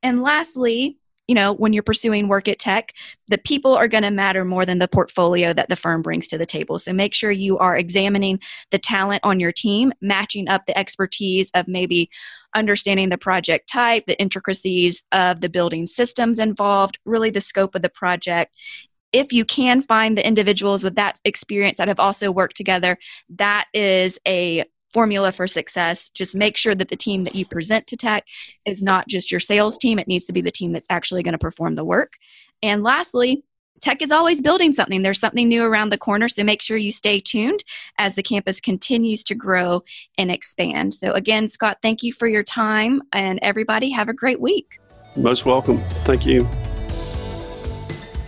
And 0.02 0.21
lastly, 0.21 0.97
you 1.28 1.36
know, 1.36 1.54
when 1.54 1.71
you're 1.71 1.84
pursuing 1.84 2.28
work 2.28 2.47
at 2.47 2.60
tech, 2.60 2.93
the 3.30 3.38
people 3.38 3.76
are 3.76 3.88
going 3.88 4.04
to 4.04 4.12
matter 4.12 4.43
more 4.43 4.65
than 4.65 4.80
the 4.80 4.89
portfolio 4.89 5.54
that 5.54 5.69
the 5.69 5.76
firm 5.76 6.02
brings 6.02 6.28
to 6.28 6.38
the 6.38 6.45
table. 6.45 6.78
So 6.80 6.91
make 6.91 7.13
sure 7.13 7.32
you 7.32 7.58
are 7.60 7.78
examining 7.78 8.39
the 8.71 8.80
talent 8.80 9.21
on 9.23 9.39
your 9.39 9.54
team, 9.54 9.93
matching 10.02 10.49
up 10.49 10.65
the 10.65 10.78
expertise 10.78 11.49
of 11.54 11.67
maybe 11.67 12.10
understanding 12.54 13.10
the 13.10 13.17
project 13.17 13.69
type, 13.69 14.06
the 14.06 14.19
intricacies 14.19 15.04
of 15.13 15.39
the 15.39 15.49
building 15.49 15.88
systems 15.88 16.39
involved, 16.39 16.99
really 17.06 17.30
the 17.30 17.41
scope 17.41 17.73
of 17.73 17.82
the 17.82 17.89
project, 17.89 18.54
if 19.13 19.32
you 19.32 19.45
can 19.45 19.82
find 19.82 20.17
the 20.17 20.28
individuals 20.28 20.84
with 20.84 20.95
that 20.95 21.19
experience 21.23 21.78
that 21.78 21.88
have 21.88 21.99
also 21.99 22.32
worked 22.32 22.58
together, 22.58 22.97
that 23.30 23.67
is 23.73 24.19
a 24.28 24.65
formula 24.91 25.32
for 25.32 25.47
success. 25.47 26.10
Just 26.10 26.36
make 26.36 26.58
sure 26.58 26.76
that 26.76 26.89
the 26.89 26.95
team 26.95 27.23
that 27.23 27.36
you 27.36 27.45
present 27.45 27.88
to 27.88 27.97
tech 27.97 28.26
is 28.65 28.82
not 28.82 29.08
just 29.08 29.32
your 29.32 29.39
sales 29.39 29.78
team, 29.78 29.99
it 29.99 30.08
needs 30.08 30.26
to 30.26 30.34
be 30.34 30.41
the 30.41 30.52
team 30.52 30.71
that's 30.71 30.88
actually 30.89 31.23
going 31.23 31.34
to 31.34 31.39
perform 31.39 31.76
the 31.76 31.86
work. 31.86 32.13
And 32.62 32.84
lastly, 32.84 33.43
tech 33.82 34.02
is 34.02 34.12
always 34.12 34.41
building 34.41 34.71
something. 34.71 35.02
There's 35.02 35.19
something 35.19 35.47
new 35.47 35.63
around 35.63 35.89
the 35.89 35.97
corner, 35.97 36.28
so 36.28 36.43
make 36.43 36.62
sure 36.62 36.78
you 36.78 36.91
stay 36.91 37.19
tuned 37.19 37.63
as 37.97 38.15
the 38.15 38.23
campus 38.23 38.62
continues 38.62 39.23
to 39.26 39.36
grow 39.36 39.84
and 40.17 40.32
expand. 40.32 40.93
So, 40.93 41.12
again, 41.12 41.47
Scott, 41.47 41.80
thank 41.82 42.02
you 42.02 42.13
for 42.13 42.28
your 42.28 42.43
time, 42.43 43.02
and 43.12 43.39
everybody 43.41 43.91
have 43.91 44.10
a 44.10 44.13
great 44.13 44.39
week. 44.39 44.80
Most 45.15 45.45
welcome. 45.45 45.80
Thank 46.06 46.26
you. 46.26 46.47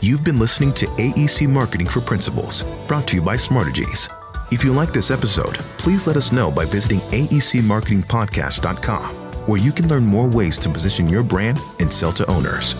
You've 0.06 0.24
been 0.24 0.38
listening 0.38 0.72
to 0.74 0.86
AEC 0.86 1.50
Marketing 1.50 1.88
for 1.88 2.00
Principals, 2.00 2.62
brought 2.88 3.08
to 3.08 3.16
you 3.16 3.24
by 3.24 3.36
Smartegies. 3.36 4.08
If 4.52 4.64
you 4.64 4.72
like 4.72 4.94
this 4.94 5.10
episode, 5.10 5.56
please 5.80 6.06
let 6.06 6.16
us 6.16 6.32
know 6.32 6.52
by 6.52 6.66
visiting 6.66 7.00
aecmarketingpodcast.com, 7.10 9.16
where 9.48 9.60
you 9.60 9.72
can 9.72 9.88
learn 9.88 10.06
more 10.06 10.28
ways 10.28 10.60
to 10.60 10.70
position 10.70 11.10
your 11.10 11.24
brand 11.24 11.58
and 11.80 11.92
sell 11.92 12.12
to 12.12 12.30
owners. 12.30 12.76